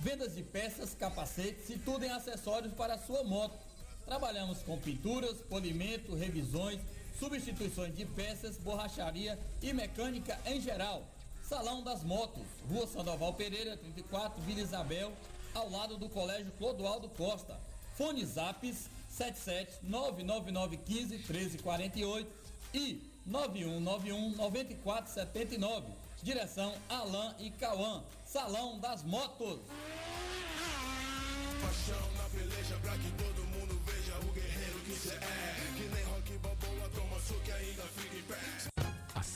[0.00, 3.67] Vendas de peças, capacetes e tudo em acessórios para a sua moto.
[4.08, 6.80] Trabalhamos com pinturas, polimento, revisões,
[7.20, 11.06] substituições de peças, borracharia e mecânica em geral.
[11.42, 15.12] Salão das Motos, Rua Sandoval Pereira, 34, Vila Isabel,
[15.52, 17.60] ao lado do Colégio Clodoaldo Costa.
[17.98, 22.32] Fone Zaps 77 99915 1348
[22.72, 25.86] e 9191 9479.
[26.22, 28.02] Direção Alain e Cauã.
[28.24, 29.60] Salão das Motos.
[31.60, 33.10] Paixão na pra que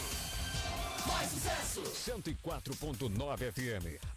[1.07, 1.83] Mais sucesso.
[2.11, 4.16] 104.9 FM.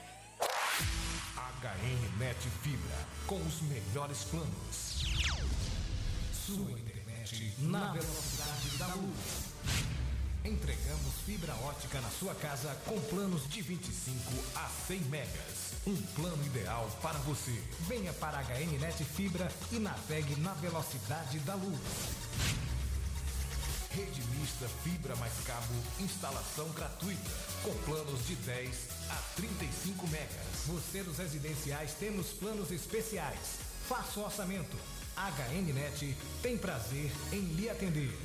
[1.61, 5.05] HN Net Fibra, com os melhores planos.
[6.33, 9.51] Sua internet na velocidade da luz.
[10.43, 15.73] Entregamos fibra ótica na sua casa com planos de 25 a 100 megas.
[15.85, 17.63] Um plano ideal para você.
[17.81, 21.79] Venha para a HN Net Fibra e navegue na velocidade da luz.
[23.91, 27.29] Rede mista fibra mais cabo, instalação gratuita,
[27.61, 30.29] com planos de 10 a 35 megas.
[30.67, 33.59] Você dos residenciais temos planos especiais.
[33.87, 34.77] Faça o orçamento.
[35.15, 38.17] HNnet tem prazer em lhe atender.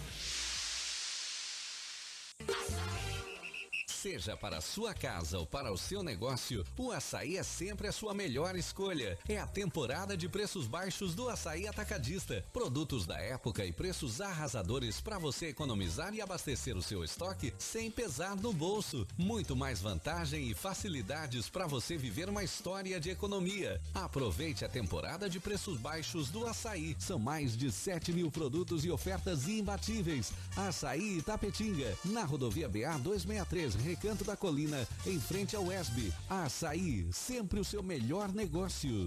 [4.07, 8.14] Seja para sua casa ou para o seu negócio, o açaí é sempre a sua
[8.14, 9.18] melhor escolha.
[9.28, 12.44] É a temporada de preços baixos do açaí atacadista.
[12.52, 17.90] Produtos da época e preços arrasadores para você economizar e abastecer o seu estoque sem
[17.90, 19.04] pesar no bolso.
[19.18, 23.80] Muito mais vantagem e facilidades para você viver uma história de economia.
[23.92, 26.94] Aproveite a temporada de preços baixos do açaí.
[27.00, 30.32] São mais de 7 mil produtos e ofertas imbatíveis.
[30.57, 36.12] Açaí Tapetinga, na rodovia BA 263, Recanto da Colina, em frente ao ESB.
[36.28, 39.07] Açaí, sempre o seu melhor negócio.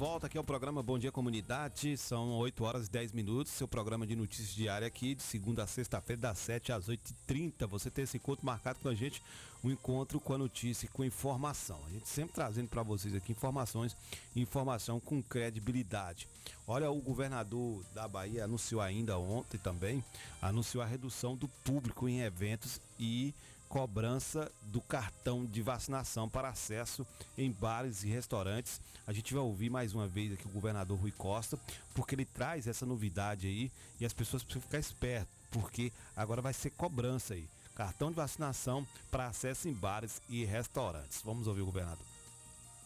[0.00, 1.94] Volta aqui ao programa Bom Dia Comunidade.
[1.98, 3.52] São 8 horas e 10 minutos.
[3.52, 7.66] Seu programa de notícias diária aqui, de segunda a sexta-feira, das 7 às 8h30.
[7.66, 9.22] Você tem esse encontro marcado com a gente,
[9.62, 11.78] um encontro com a notícia e com informação.
[11.86, 13.94] A gente sempre trazendo para vocês aqui informações,
[14.34, 16.26] informação com credibilidade.
[16.66, 20.02] Olha, o governador da Bahia anunciou ainda ontem também,
[20.40, 23.34] anunciou a redução do público em eventos e
[23.70, 27.06] cobrança do cartão de vacinação para acesso
[27.38, 28.80] em bares e restaurantes.
[29.06, 31.56] A gente vai ouvir mais uma vez aqui o governador Rui Costa,
[31.94, 36.52] porque ele traz essa novidade aí e as pessoas precisam ficar espertas, porque agora vai
[36.52, 37.48] ser cobrança aí.
[37.72, 41.22] Cartão de vacinação para acesso em bares e restaurantes.
[41.24, 42.04] Vamos ouvir o governador.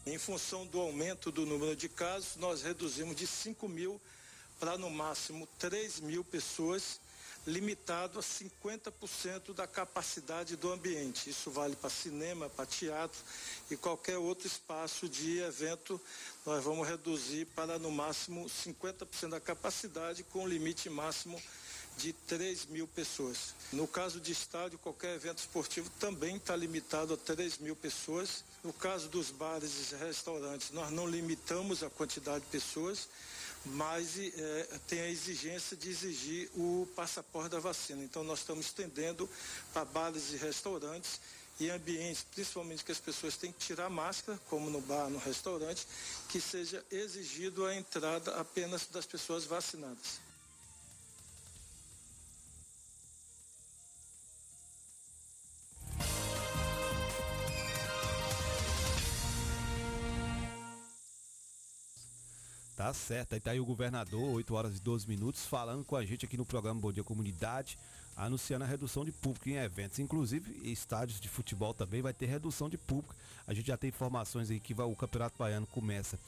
[0.05, 3.99] Em função do aumento do número de casos, nós reduzimos de 5 mil
[4.61, 7.01] para no máximo 3 mil pessoas,
[7.47, 11.29] limitado a 50% da capacidade do ambiente.
[11.29, 13.19] Isso vale para cinema, para teatro
[13.71, 16.01] e qualquer outro espaço de evento.
[16.47, 21.41] Nós vamos reduzir para no máximo 50% da capacidade, com limite máximo
[21.97, 23.55] de 3 mil pessoas.
[23.73, 28.45] No caso de estádio, qualquer evento esportivo também está limitado a 3 mil pessoas.
[28.63, 33.09] No caso dos bares e restaurantes, nós não limitamos a quantidade de pessoas,
[33.65, 38.03] mas eh, tem a exigência de exigir o passaporte da vacina.
[38.03, 39.29] Então, nós estamos estendendo
[39.73, 41.21] para bares e restaurantes
[41.59, 45.87] e ambientes, principalmente que as pessoas têm que tirar máscara, como no bar, no restaurante,
[46.29, 50.24] que seja exigido a entrada apenas das pessoas vacinadas.
[62.77, 66.05] Tá certo, aí tá aí o governador, 8 horas e 12 minutos, falando com a
[66.05, 67.79] gente aqui no programa Bom Dia Comunidade,
[68.17, 72.69] anunciando a redução de público em eventos, inclusive estádios de futebol também vai ter redução
[72.69, 73.15] de público.
[73.47, 76.19] A gente já tem informações aí que vai, o Campeonato Baiano começa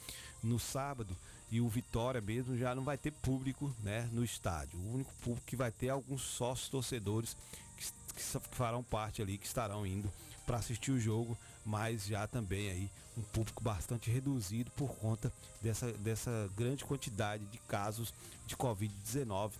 [0.41, 1.13] no sábado
[1.51, 4.79] e o Vitória mesmo já não vai ter público, né, no estádio.
[4.79, 7.35] O único público que vai ter é alguns sócios torcedores
[7.75, 7.85] que,
[8.15, 10.09] que farão parte ali, que estarão indo
[10.45, 11.37] para assistir o jogo,
[11.67, 17.57] mas já também aí um público bastante reduzido por conta dessa, dessa grande quantidade de
[17.59, 18.13] casos
[18.45, 19.51] de Covid-19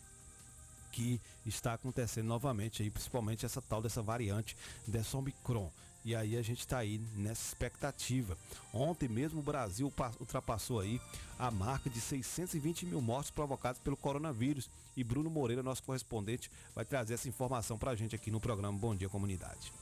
[0.92, 4.56] que está acontecendo novamente aí, principalmente essa tal dessa variante
[4.88, 5.70] dessa Omicron.
[6.06, 8.38] E aí a gente está aí nessa expectativa.
[8.74, 11.02] Ontem mesmo o Brasil pa- ultrapassou aí
[11.38, 14.70] a marca de 620 mil mortes provocadas pelo coronavírus.
[14.96, 18.78] E Bruno Moreira, nosso correspondente, vai trazer essa informação para a gente aqui no programa
[18.78, 19.74] Bom Dia Comunidade.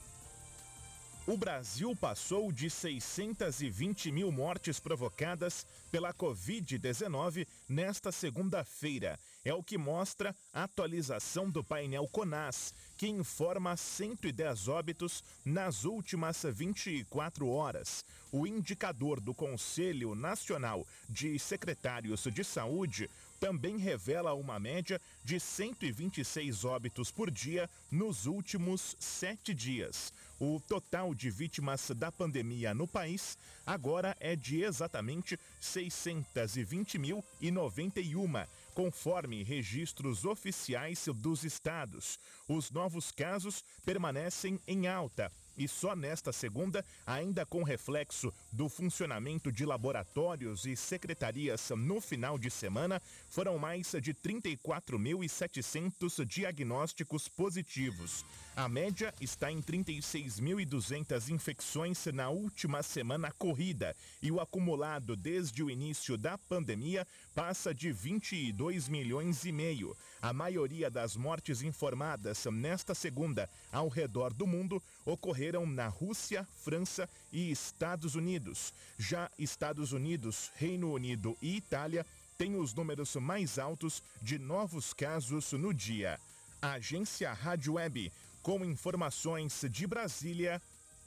[1.27, 9.17] O Brasil passou de 620 mil mortes provocadas pela Covid-19 nesta segunda-feira.
[9.43, 16.43] É o que mostra a atualização do painel CONAS, que informa 110 óbitos nas últimas
[16.43, 18.05] 24 horas.
[18.31, 23.09] O indicador do Conselho Nacional de Secretários de Saúde
[23.39, 30.13] também revela uma média de 126 óbitos por dia nos últimos sete dias.
[30.39, 40.25] O total de vítimas da pandemia no país agora é de exatamente 620.091, conforme registros
[40.25, 42.19] oficiais dos estados.
[42.49, 45.31] Os novos casos permanecem em alta.
[45.57, 52.37] E só nesta segunda, ainda com reflexo do funcionamento de laboratórios e secretarias no final
[52.37, 58.23] de semana, foram mais de 34.700 diagnósticos positivos.
[58.55, 65.69] A média está em 36.200 infecções na última semana corrida e o acumulado desde o
[65.69, 67.05] início da pandemia
[67.35, 69.95] passa de 22 milhões e meio.
[70.21, 77.09] A maioria das mortes informadas nesta segunda ao redor do mundo ocorreram na Rússia, França
[77.31, 78.73] e Estados Unidos.
[78.97, 82.05] Já Estados Unidos, Reino Unido e Itália
[82.37, 86.17] têm os números mais altos de novos casos no dia.
[86.61, 90.61] A agência Rádio Web, com informações de Brasília,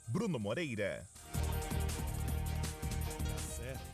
[0.07, 1.07] Bruno Moreira.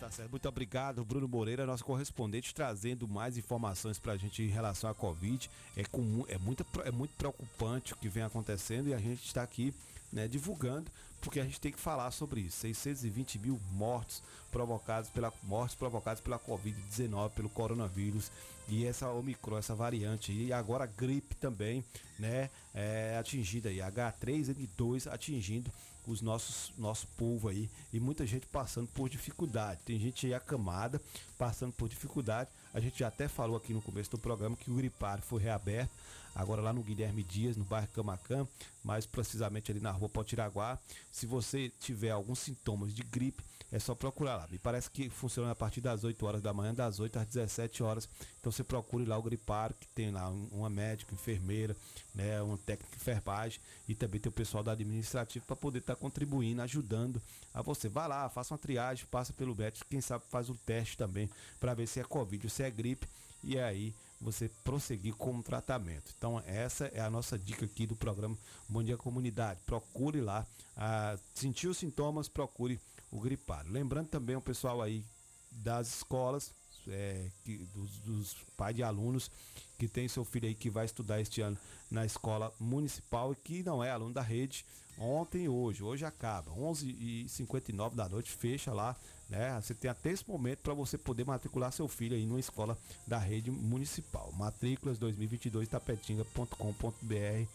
[0.06, 0.30] Tá certo.
[0.30, 4.94] Muito obrigado, Bruno Moreira, nosso correspondente, trazendo mais informações para a gente em relação à
[4.94, 5.50] Covid.
[5.76, 9.42] É, com, é, muito, é muito preocupante o que vem acontecendo e a gente está
[9.42, 9.74] aqui
[10.14, 10.92] né, divulgando,
[11.22, 12.58] porque a gente tem que falar sobre isso.
[12.58, 14.22] 620 mil mortos
[14.52, 18.32] provocados pela mortes provocadas pela Covid-19, pelo coronavírus
[18.70, 21.84] e essa Omicron, essa variante e agora a gripe também,
[22.20, 25.72] né, é, atingida aí, H3N2 atingindo
[26.12, 29.82] os nossos nosso povo aí e muita gente passando por dificuldade.
[29.86, 31.02] Tem gente aí acamada
[31.38, 32.50] passando por dificuldade.
[32.74, 35.92] A gente já até falou aqui no começo do programa que o gripário foi reaberto
[36.36, 38.46] agora lá no Guilherme Dias, no bairro Camacan,
[38.84, 40.78] mais precisamente ali na rua Potiraguá.
[41.10, 43.42] Se você tiver alguns sintomas de gripe,
[43.72, 44.48] é só procurar lá.
[44.50, 47.84] Me parece que funciona a partir das 8 horas da manhã, das 8 às 17
[47.84, 48.08] horas.
[48.40, 51.76] Então você procure lá o gripário, que tem lá uma médica, enfermeira,
[52.14, 55.96] né, um técnico de enfermagem e também tem o pessoal da administrativa para poder estar
[55.96, 57.22] tá contribuindo, ajudando
[57.54, 57.90] a você.
[57.90, 61.30] Vá lá, faça uma triagem, passa pelo médico, quem sabe faz um teste também
[61.60, 63.08] para ver se é Covid ou se é gripe.
[63.44, 66.12] E aí você prosseguir com o tratamento.
[66.18, 68.38] Então, essa é a nossa dica aqui do programa
[68.68, 69.60] Bom Dia Comunidade.
[69.66, 72.80] Procure lá, ah, sentiu os sintomas, procure
[73.12, 73.72] o gripário.
[73.72, 75.04] Lembrando também o pessoal aí
[75.52, 76.54] das escolas,
[76.88, 79.32] é, que, dos, dos pais de alunos
[79.78, 81.58] que tem seu filho aí que vai estudar este ano
[81.90, 84.66] na escola municipal e que não é aluno da rede,
[84.98, 88.96] ontem e hoje, hoje acaba, 11h59 da noite, fecha lá
[89.30, 89.60] né?
[89.62, 92.78] Você tem até esse momento para você poder matricular seu filho aí numa escola
[93.08, 94.32] da rede municipal.
[94.34, 97.48] Matrículas 2022 tapetinga.com.br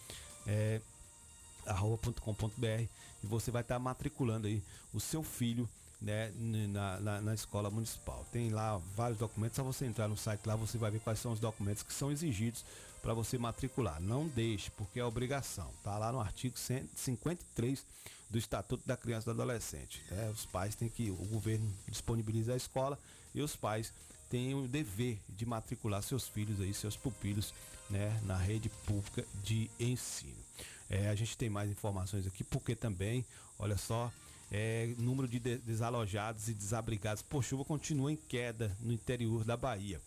[0.47, 0.81] é,
[1.67, 2.67] arroba.com.br
[3.23, 5.69] e você vai estar tá matriculando aí o seu filho
[6.01, 8.27] né, na, na, na, escola municipal.
[8.33, 11.33] Tem lá vários documentos, só você entrar no site lá, você vai ver quais são
[11.33, 12.65] os documentos que são exigidos
[13.03, 14.01] para você matricular.
[14.01, 15.71] Não deixe, porque é obrigação.
[15.85, 17.85] Tá lá no artigo 153
[18.31, 20.03] do Estatuto da Criança e do Adolescente.
[20.11, 20.31] Né?
[20.31, 22.99] Os pais têm que, o governo disponibiliza a escola
[23.35, 23.93] e os pais
[24.29, 27.53] têm o dever de matricular seus filhos aí, seus pupilos,
[27.91, 30.39] né, na rede pública de ensino.
[30.89, 33.27] É, a gente tem mais informações aqui, porque também,
[33.59, 34.13] olha só,
[34.53, 40.01] é, número de desalojados e desabrigados por chuva continua em queda no interior da Bahia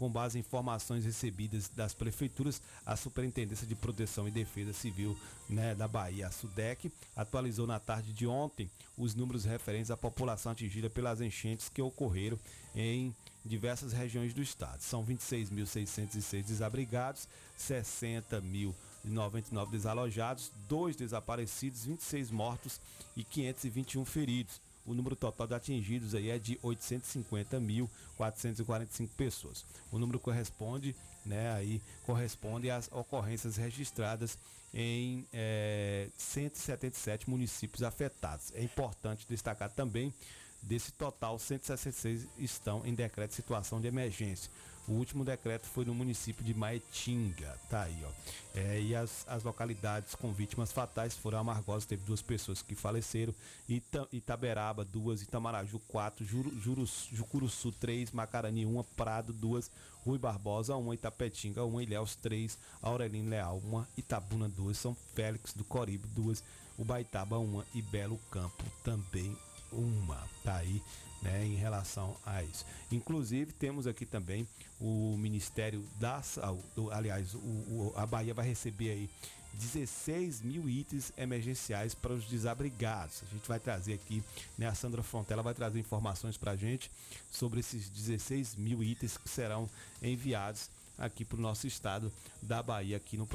[0.00, 5.14] com base em informações recebidas das prefeituras, a Superintendência de Proteção e Defesa Civil
[5.46, 10.52] né, da Bahia, a SUDEC, atualizou na tarde de ontem os números referentes à população
[10.52, 12.38] atingida pelas enchentes que ocorreram
[12.74, 13.14] em
[13.44, 14.80] diversas regiões do estado.
[14.80, 17.28] São 26.606 desabrigados,
[17.58, 22.80] 60.099 desalojados, dois desaparecidos, 26 mortos
[23.14, 29.64] e 521 feridos o número total de atingidos aí é de 850.445 pessoas.
[29.92, 34.36] O número corresponde, né, aí corresponde às ocorrências registradas
[34.72, 38.52] em é, eh, 177 municípios afetados.
[38.54, 40.14] É importante destacar também
[40.62, 44.50] desse total 166 estão em decreto de situação de emergência.
[44.90, 48.10] O último decreto foi no município de Maetinga, tá aí, ó.
[48.58, 53.32] É, e as, as localidades com vítimas fatais foram Amargosa, teve duas pessoas que faleceram,
[53.68, 59.70] Ita, Itaberaba, duas, Itamaraju, quatro, Juru, Jurus, Jucuruçu, três, Macarani, uma, Prado, duas,
[60.04, 65.62] Rui Barbosa, uma, Itapetinga, uma, Ilhéus, três, Aurelino Leal, uma, Itabuna, duas, São Félix do
[65.62, 66.42] Coribe, duas,
[66.76, 67.64] Ubaitaba, uma.
[67.72, 69.36] E Belo Campo também
[69.70, 70.18] uma.
[70.42, 70.82] Tá aí
[71.22, 72.64] né, em relação a isso.
[72.90, 74.46] Inclusive, temos aqui também
[74.80, 79.10] o Ministério da Saúde, aliás, o, o, a Bahia vai receber aí
[79.54, 83.22] 16 mil itens emergenciais para os desabrigados.
[83.28, 84.22] A gente vai trazer aqui,
[84.56, 86.90] né, a Sandra Frontela vai trazer informações para a gente
[87.30, 89.68] sobre esses 16 mil itens que serão
[90.02, 92.96] enviados aqui para o nosso estado da Bahia.
[92.96, 93.28] Aqui no,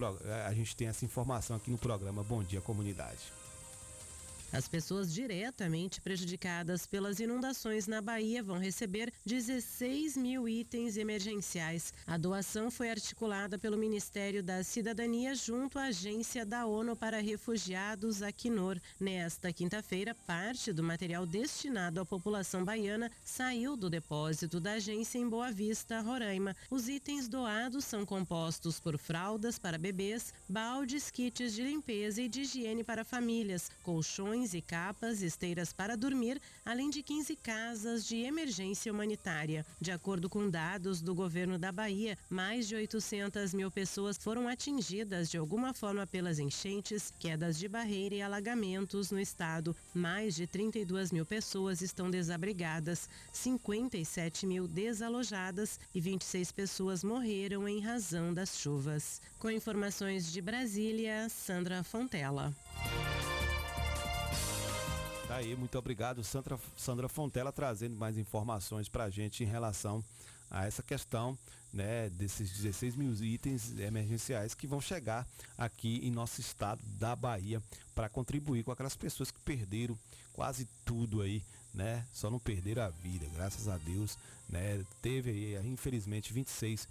[0.46, 3.45] a gente tem essa informação aqui no programa Bom Dia Comunidade.
[4.56, 11.94] As pessoas diretamente prejudicadas pelas inundações na Bahia vão receber 16 mil itens emergenciais.
[12.08, 18.22] A doação foi articulada pelo Ministério da Cidadania junto à Agência da ONU para Refugiados,
[18.22, 18.80] Acnur.
[18.98, 25.28] Nesta quinta-feira, parte do material destinado à população baiana saiu do depósito da agência em
[25.28, 26.56] Boa Vista, Roraima.
[26.72, 32.44] Os itens doados são compostos por fraldas para bebês, baldes, kits de limpeza e de
[32.44, 38.92] higiene para famílias, colchões 15 capas, esteiras para dormir, além de 15 casas de emergência
[38.92, 39.66] humanitária.
[39.82, 45.32] De acordo com dados do governo da Bahia, mais de 800 mil pessoas foram atingidas
[45.32, 49.76] de alguma forma pelas enchentes, quedas de barreira e alagamentos no estado.
[49.96, 57.80] Mais de 32 mil pessoas estão desabrigadas, 57 mil desalojadas e 26 pessoas morreram em
[57.80, 59.20] razão das chuvas.
[59.40, 62.54] Com informações de Brasília, Sandra Fontela.
[65.36, 70.02] Tá aí, muito obrigado, Sandra, Sandra Fontela, trazendo mais informações para a gente em relação
[70.50, 71.38] a essa questão
[71.74, 77.62] né, desses 16 mil itens emergenciais que vão chegar aqui em nosso estado da Bahia
[77.94, 80.00] para contribuir com aquelas pessoas que perderam
[80.32, 81.44] quase tudo aí,
[81.74, 82.06] né?
[82.14, 84.18] Só não perderam a vida, graças a Deus,
[84.48, 84.86] né?
[85.02, 86.88] Teve aí, infelizmente, 26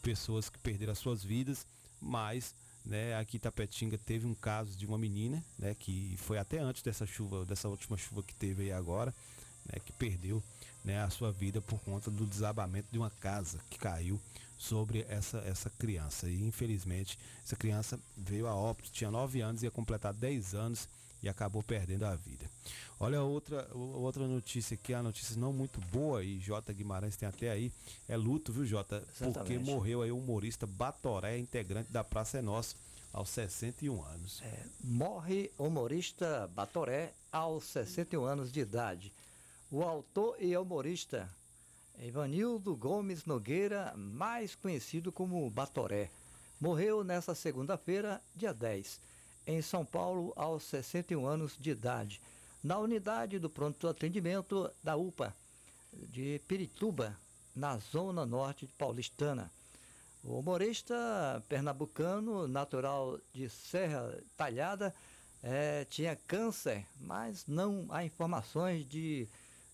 [0.00, 1.66] pessoas que perderam as suas vidas,
[2.00, 2.54] mas
[2.88, 6.82] né, aqui em Tapetinga teve um caso de uma menina, né, que foi até antes
[6.82, 9.14] dessa chuva, dessa última chuva que teve aí agora,
[9.70, 10.42] né, que perdeu
[10.82, 14.18] né, a sua vida por conta do desabamento de uma casa que caiu
[14.56, 16.30] sobre essa, essa criança.
[16.30, 20.88] E infelizmente essa criança veio a óbito, tinha 9 anos, ia completar 10 anos
[21.22, 22.48] e acabou perdendo a vida.
[23.00, 27.50] Olha outra, outra notícia aqui, a notícia não muito boa e Jota Guimarães tem até
[27.50, 27.72] aí,
[28.08, 29.04] é luto, viu Jota?
[29.32, 32.74] Porque morreu aí o humorista Batoré, integrante da Praça é Nossa,
[33.12, 34.42] aos 61 anos.
[34.42, 39.12] É, morre humorista Batoré aos 61 anos de idade.
[39.70, 41.28] O autor e humorista
[42.00, 46.10] Ivanildo Gomes Nogueira, mais conhecido como Batoré,
[46.60, 49.00] morreu nesta segunda-feira, dia 10,
[49.46, 52.20] em São Paulo, aos 61 anos de idade,
[52.62, 55.34] na unidade do pronto atendimento da UPA
[55.92, 57.16] de Pirituba,
[57.54, 59.50] na zona norte de paulistana.
[60.22, 64.94] O humorista pernambucano, natural de Serra Talhada,
[65.42, 69.28] é, tinha câncer, mas não há informações de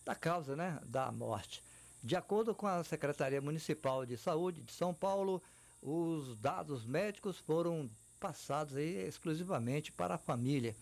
[0.04, 1.62] da causa né, da morte.
[2.02, 5.42] De acordo com a Secretaria Municipal de Saúde de São Paulo,
[5.82, 7.90] os dados médicos foram
[8.20, 10.76] passados aí exclusivamente para a família.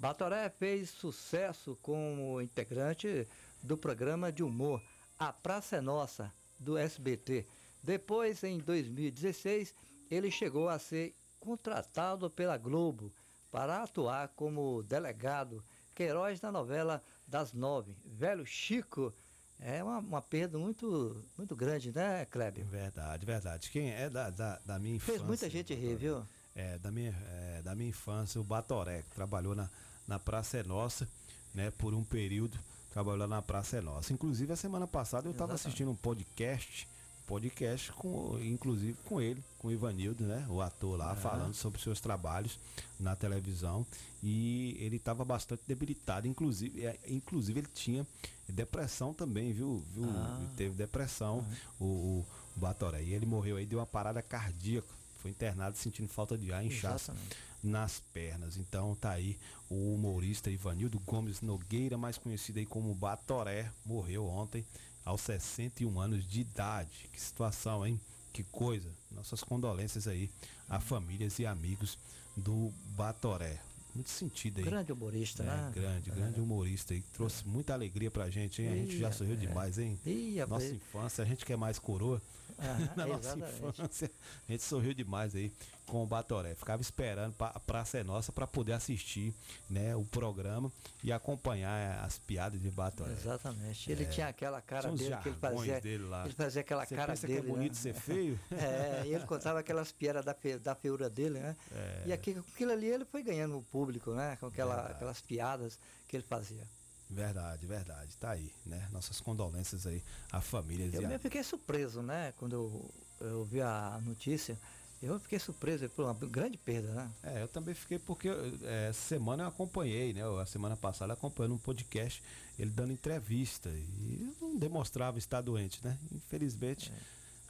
[0.00, 3.28] Batoré fez sucesso como integrante
[3.62, 4.82] do programa de humor
[5.18, 7.46] A Praça é Nossa, do SBT.
[7.82, 9.74] Depois, em 2016,
[10.10, 13.12] ele chegou a ser contratado pela Globo
[13.52, 15.62] para atuar como delegado
[15.94, 17.94] Queiroz na novela das nove.
[18.02, 19.12] Velho Chico
[19.58, 22.64] é uma, uma perda muito, muito grande, né, Kleber?
[22.64, 23.70] Verdade, verdade.
[23.70, 25.12] Quem é da, da, da minha infância.
[25.12, 26.26] Fez muita gente rir, viu?
[26.54, 29.68] É, da minha, é, da minha infância, o Batoré, que trabalhou na,
[30.10, 31.08] na Praça é Nossa,
[31.54, 32.58] né, por um período,
[32.92, 34.12] trabalhou na Praça é Nossa.
[34.12, 36.88] Inclusive, a semana passada eu estava assistindo um podcast
[37.26, 40.44] podcast com, inclusive com ele, com o Ivanildo, né?
[40.50, 42.58] O ator lá, falando sobre seus trabalhos
[42.98, 43.86] na televisão.
[44.20, 48.04] E ele estava bastante debilitado, inclusive, é, inclusive ele tinha
[48.48, 49.80] depressão também, viu?
[49.94, 50.10] viu?
[50.10, 50.44] Ah.
[50.56, 51.46] Teve depressão,
[51.78, 52.26] o, o
[52.56, 53.00] Batoré.
[53.00, 54.88] E ele morreu aí, deu uma parada cardíaca.
[55.18, 57.36] Foi internado sentindo falta de ar, inchaço Exatamente.
[57.62, 58.56] Nas pernas.
[58.56, 59.38] Então tá aí
[59.68, 64.64] o humorista Ivanildo Gomes Nogueira, mais conhecido aí como Batoré, morreu ontem
[65.04, 67.08] aos 61 anos de idade.
[67.12, 68.00] Que situação, hein?
[68.32, 68.90] Que coisa.
[69.10, 70.30] Nossas condolências aí
[70.68, 71.98] a famílias e amigos
[72.36, 73.60] do Batoré.
[73.94, 74.64] Muito sentido aí.
[74.64, 75.72] Grande humorista, é, né?
[75.74, 77.02] Grande, grande humorista aí.
[77.12, 78.68] Trouxe muita alegria pra gente, hein?
[78.68, 79.36] A gente já sorriu é.
[79.36, 79.98] demais, hein?
[80.06, 82.22] Ih, Nossa infância, a gente quer mais coroa.
[82.60, 83.64] Aham, Na nossa exatamente.
[83.80, 84.10] infância,
[84.48, 85.52] a gente sorriu demais aí
[85.86, 86.54] com o Batoré.
[86.54, 89.34] Ficava esperando pra, a Praça é Nossa para poder assistir
[89.68, 90.70] né, o programa
[91.02, 93.12] e acompanhar as piadas de Batoré.
[93.12, 93.90] Exatamente.
[93.90, 94.06] Ele É.
[94.08, 95.80] tinha aquela cara Tinha dele que ele fazia.
[95.80, 96.24] dele lá.
[96.24, 97.46] Ele fazia aquela Você cara pensa que dele.
[97.48, 97.78] é bonito né?
[97.80, 98.38] ser feio?
[98.52, 101.56] É, ele contava aquelas piadas da, fe, da feiura dele, né?
[101.72, 102.02] É.
[102.06, 104.36] E aqui, com aquilo ali ele foi ganhando o público, né?
[104.38, 106.62] Com aquela, aquelas piadas que ele fazia.
[107.10, 108.16] Verdade, verdade.
[108.16, 108.88] Tá aí, né?
[108.92, 111.08] Nossas condolências aí a famílias Eu e a...
[111.08, 112.32] mesmo fiquei surpreso, né?
[112.38, 114.56] Quando eu, eu vi a notícia.
[115.02, 117.10] Eu fiquei surpreso por uma grande perda, né?
[117.22, 118.28] É, eu também fiquei porque
[118.62, 120.20] é, semana eu acompanhei, né?
[120.40, 122.22] A semana passada acompanhando um podcast,
[122.58, 125.96] ele dando entrevista e não demonstrava estar doente, né?
[126.12, 126.92] Infelizmente,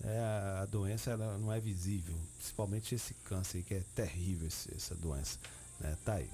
[0.02, 0.18] é,
[0.62, 5.36] a doença ela não é visível, principalmente esse câncer que é terrível esse- essa doença.
[5.80, 5.96] Né?
[6.04, 6.30] Tá aí.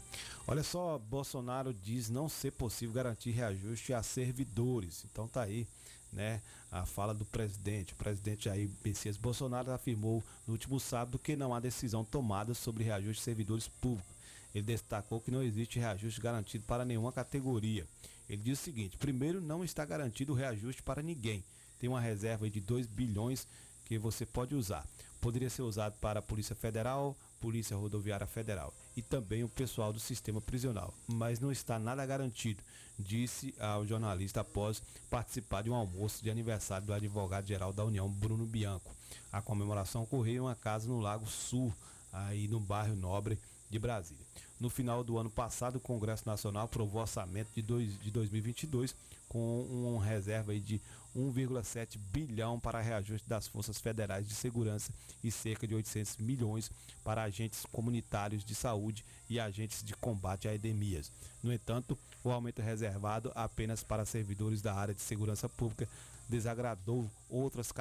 [0.46, 5.04] Olha só, Bolsonaro diz não ser possível garantir reajuste a servidores.
[5.10, 5.66] Então tá aí,
[6.12, 6.42] né?
[6.70, 7.92] A fala do presidente.
[7.92, 12.84] O presidente Jair Messias Bolsonaro afirmou no último sábado que não há decisão tomada sobre
[12.84, 14.14] reajuste de servidores públicos.
[14.54, 17.86] Ele destacou que não existe reajuste garantido para nenhuma categoria.
[18.28, 21.44] Ele diz o seguinte: primeiro, não está garantido o reajuste para ninguém.
[21.78, 23.46] Tem uma reserva de 2 bilhões
[23.84, 24.86] que você pode usar.
[25.20, 30.00] Poderia ser usado para a Polícia Federal, Polícia Rodoviária Federal e também o pessoal do
[30.00, 32.62] sistema prisional, mas não está nada garantido,
[32.98, 38.46] disse ao jornalista após participar de um almoço de aniversário do advogado-geral da União, Bruno
[38.46, 38.94] Bianco.
[39.30, 41.72] A comemoração ocorreu em uma casa no Lago Sul,
[42.12, 43.38] aí no bairro Nobre
[43.70, 44.24] de Brasília.
[44.58, 48.94] No final do ano passado, o Congresso Nacional aprovou orçamento de, dois, de 2022
[49.28, 50.80] com uma reserva de
[51.16, 54.92] 1,7 bilhão para reajuste das forças federais de segurança
[55.24, 56.70] e cerca de 800 milhões
[57.02, 61.10] para agentes comunitários de saúde e agentes de combate a epidemias.
[61.42, 65.88] No entanto, o aumento reservado apenas para servidores da área de segurança pública
[66.28, 67.72] desagradou outras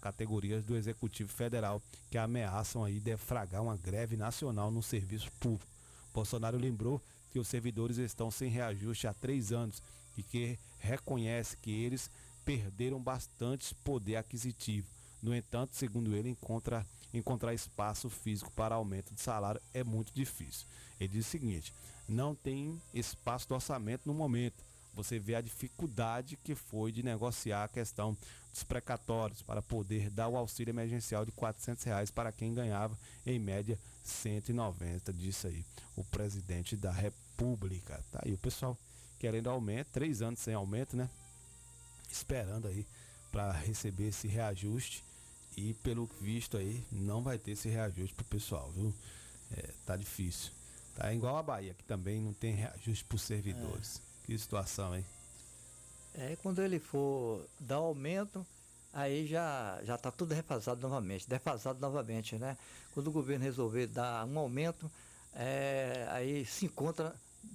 [0.00, 5.66] categorias do Executivo Federal que ameaçam aí defragar uma greve nacional no serviço público.
[6.12, 7.00] Bolsonaro lembrou
[7.32, 9.82] que os servidores estão sem reajuste há três anos
[10.18, 12.10] e que reconhece que eles
[12.44, 14.86] perderam bastante poder aquisitivo.
[15.22, 20.66] No entanto, segundo ele, encontra, encontrar espaço físico para aumento de salário é muito difícil.
[21.00, 21.72] Ele diz o seguinte:
[22.06, 24.68] não tem espaço do orçamento no momento
[24.98, 28.16] você vê a dificuldade que foi de negociar a questão
[28.52, 33.38] dos precatórios para poder dar o auxílio emergencial de 400 reais para quem ganhava em
[33.38, 35.64] média 190, disse aí
[35.94, 38.02] o presidente da República.
[38.10, 38.76] Tá aí o pessoal
[39.18, 41.08] querendo aumento, três anos sem aumento, né?
[42.10, 42.86] Esperando aí
[43.30, 45.04] para receber esse reajuste
[45.56, 48.94] e pelo visto aí não vai ter esse reajuste pro pessoal, viu?
[49.56, 50.52] É, tá difícil.
[50.94, 54.00] Tá igual a Bahia, que também não tem reajuste para os servidores.
[54.24, 54.26] É.
[54.26, 55.04] Que situação, hein?
[56.14, 58.44] É, quando ele for dar aumento,
[58.92, 62.56] aí já já está tudo refasado novamente, defasado novamente, né?
[62.92, 64.90] Quando o governo resolver dar um aumento,
[65.34, 67.14] é, aí se encontra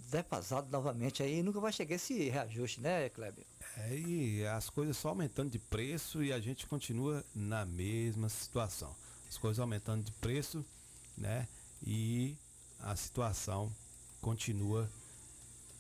[0.10, 3.46] defasado novamente, aí nunca vai chegar esse reajuste, né, Kleber?
[3.78, 8.96] É, e as coisas só aumentando de preço e a gente continua na mesma situação.
[9.28, 10.64] As coisas aumentando de preço,
[11.18, 11.48] né?
[11.86, 12.38] E
[12.80, 13.72] a situação
[14.22, 14.90] continua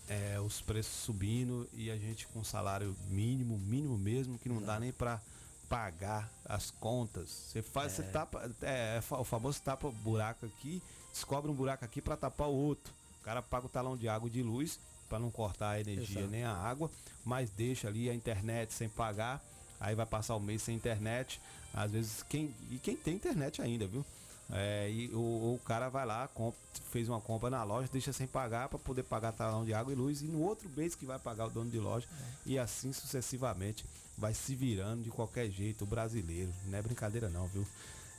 [0.07, 4.79] é, os preços subindo e a gente com salário mínimo, mínimo mesmo, que não dá
[4.79, 5.21] nem para
[5.69, 7.29] pagar as contas.
[7.29, 7.95] Você faz, é.
[7.95, 10.81] você tapa, é, é o famoso tapa buraco aqui,
[11.11, 12.93] descobre um buraco aqui para tapar o outro.
[13.23, 14.77] O cara paga o talão de água e de luz
[15.07, 16.29] para não cortar a energia Exato.
[16.29, 16.91] nem a água,
[17.23, 19.41] mas deixa ali a internet sem pagar.
[19.79, 21.39] Aí vai passar o mês sem internet.
[21.73, 24.05] Às vezes quem e quem tem internet ainda, viu?
[24.51, 26.59] É, e o, o, cara vai lá, compra,
[26.91, 29.95] fez uma compra na loja, deixa sem pagar para poder pagar talão de água e
[29.95, 32.25] luz, e no outro mês que vai pagar o dono de loja, é.
[32.45, 33.85] e assim sucessivamente
[34.17, 36.53] vai se virando de qualquer jeito o brasileiro.
[36.65, 37.65] Não é brincadeira não, viu?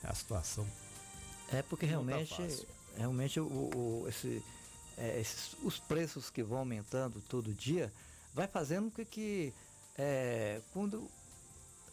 [0.03, 0.67] É a situação.
[1.53, 2.67] É porque realmente, tá
[2.97, 4.43] realmente o, o esse,
[4.99, 7.93] é, esses, os preços que vão aumentando todo dia
[8.33, 9.53] vai fazendo com que
[9.97, 11.09] é, quando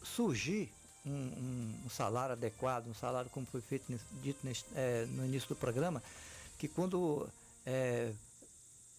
[0.02, 0.72] surgir
[1.04, 3.84] um, um, um, salário adequado, um salário como foi feito
[4.22, 6.02] dito nesse, é, no início do programa,
[6.58, 7.28] que quando
[7.66, 8.12] é,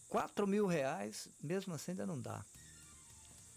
[0.09, 2.43] 4 mil reais, mesmo assim ainda não dá.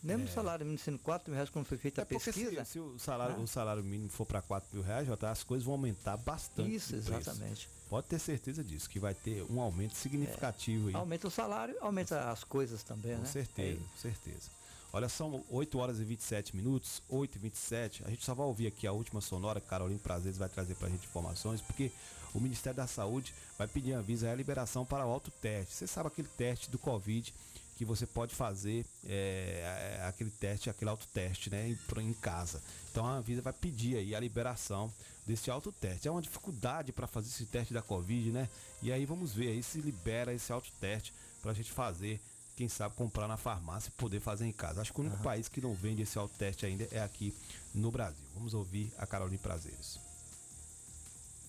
[0.02, 0.26] Mesmo é.
[0.26, 2.64] o salário mínimo sendo 4 mil reais, como foi feita é a pesquisa.
[2.64, 3.40] Se, se o, salário, ah.
[3.40, 6.74] o salário mínimo for para 4 mil reais, já tá, as coisas vão aumentar bastante.
[6.74, 7.68] Isso, exatamente.
[7.88, 10.88] Pode ter certeza disso, que vai ter um aumento significativo.
[10.88, 10.90] É.
[10.90, 10.96] Aí.
[10.96, 13.26] Aumenta o salário, aumenta as coisas também, com né?
[13.26, 14.50] Certeza, com certeza.
[14.92, 18.04] Olha, são 8 horas e 27 minutos, 8 e 27.
[18.06, 20.88] A gente só vai ouvir aqui a última sonora, que Carolina Prazeres vai trazer para
[20.88, 21.92] a gente informações, porque
[22.34, 25.74] o Ministério da Saúde vai pedir a liberação para o autoteste.
[25.74, 27.32] Você sabe aquele teste do Covid
[27.76, 32.62] que você pode fazer é, é aquele teste, aquele autoteste, né, em, em, casa.
[32.90, 34.92] Então a Anvisa vai pedir aí a liberação
[35.26, 36.08] desse autoteste.
[36.08, 38.48] É uma dificuldade para fazer esse teste da Covid, né?
[38.82, 41.12] E aí vamos ver aí se libera esse autoteste
[41.42, 42.18] para a gente fazer
[42.56, 44.80] quem sabe comprar na farmácia e poder fazer em casa.
[44.80, 45.22] Acho que o único uhum.
[45.22, 47.34] país que não vende esse autoteste ainda é aqui
[47.74, 48.24] no Brasil.
[48.34, 50.05] Vamos ouvir a Carolina Prazeres.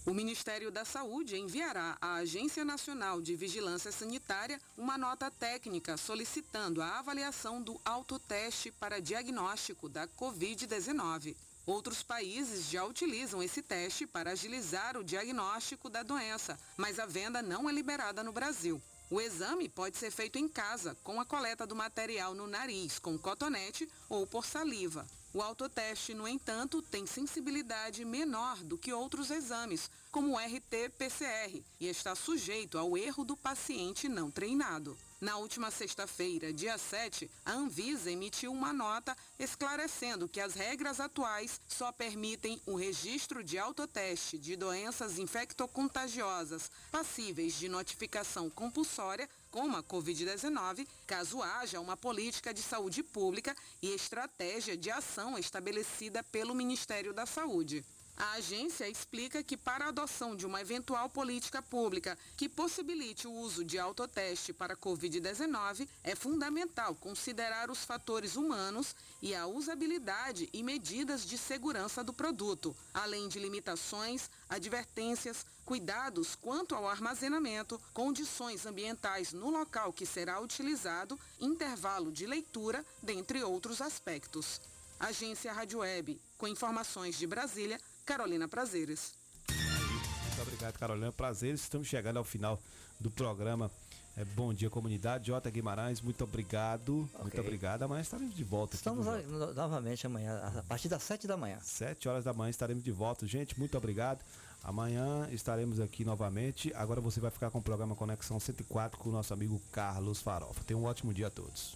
[0.07, 6.81] O Ministério da Saúde enviará à Agência Nacional de Vigilância Sanitária uma nota técnica solicitando
[6.81, 11.35] a avaliação do autoteste para diagnóstico da Covid-19.
[11.65, 17.41] Outros países já utilizam esse teste para agilizar o diagnóstico da doença, mas a venda
[17.41, 18.81] não é liberada no Brasil.
[19.09, 23.17] O exame pode ser feito em casa, com a coleta do material no nariz, com
[23.17, 25.05] cotonete ou por saliva.
[25.33, 31.87] O autoteste, no entanto, tem sensibilidade menor do que outros exames, como o RT-PCR, e
[31.87, 34.97] está sujeito ao erro do paciente não treinado.
[35.19, 41.59] Na última sexta-feira, dia 7, a Anvisa emitiu uma nota esclarecendo que as regras atuais
[41.67, 49.83] só permitem o registro de autoteste de doenças infectocontagiosas passíveis de notificação compulsória, como a
[49.83, 57.13] Covid-19, caso haja uma política de saúde pública e estratégia de ação estabelecida pelo Ministério
[57.13, 57.83] da Saúde.
[58.19, 63.31] A agência explica que para a adoção de uma eventual política pública que possibilite o
[63.31, 70.63] uso de autoteste para Covid-19, é fundamental considerar os fatores humanos e a usabilidade e
[70.63, 79.31] medidas de segurança do produto, além de limitações, advertências, cuidados quanto ao armazenamento, condições ambientais
[79.31, 84.59] no local que será utilizado, intervalo de leitura, dentre outros aspectos.
[84.99, 89.13] Agência Rádio Web, com informações de Brasília, Carolina Prazeres.
[89.49, 91.11] Muito obrigado, Carolina.
[91.11, 91.61] Prazeres.
[91.61, 92.57] Estamos chegando ao final
[92.97, 93.69] do programa.
[94.15, 95.27] É, bom dia, comunidade.
[95.27, 97.01] Jota Guimarães, muito obrigado.
[97.01, 97.21] Okay.
[97.21, 97.83] Muito obrigado.
[97.83, 98.75] Amanhã estaremos de volta.
[98.75, 101.59] Estamos no novamente amanhã, a partir das 7 da manhã.
[101.61, 103.27] 7 horas da manhã estaremos de volta.
[103.27, 104.23] Gente, muito obrigado.
[104.63, 106.73] Amanhã estaremos aqui novamente.
[106.75, 110.63] Agora você vai ficar com o programa Conexão 104 com o nosso amigo Carlos Farofa.
[110.63, 111.75] Tenha um ótimo dia a todos.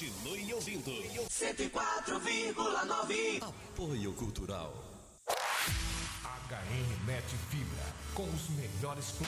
[0.00, 0.90] Continue ouvindo.
[1.28, 3.42] 104,9.
[3.42, 4.72] Apoio Cultural.
[5.28, 7.84] HN Net Fibra.
[8.14, 9.18] Com os melhores planos.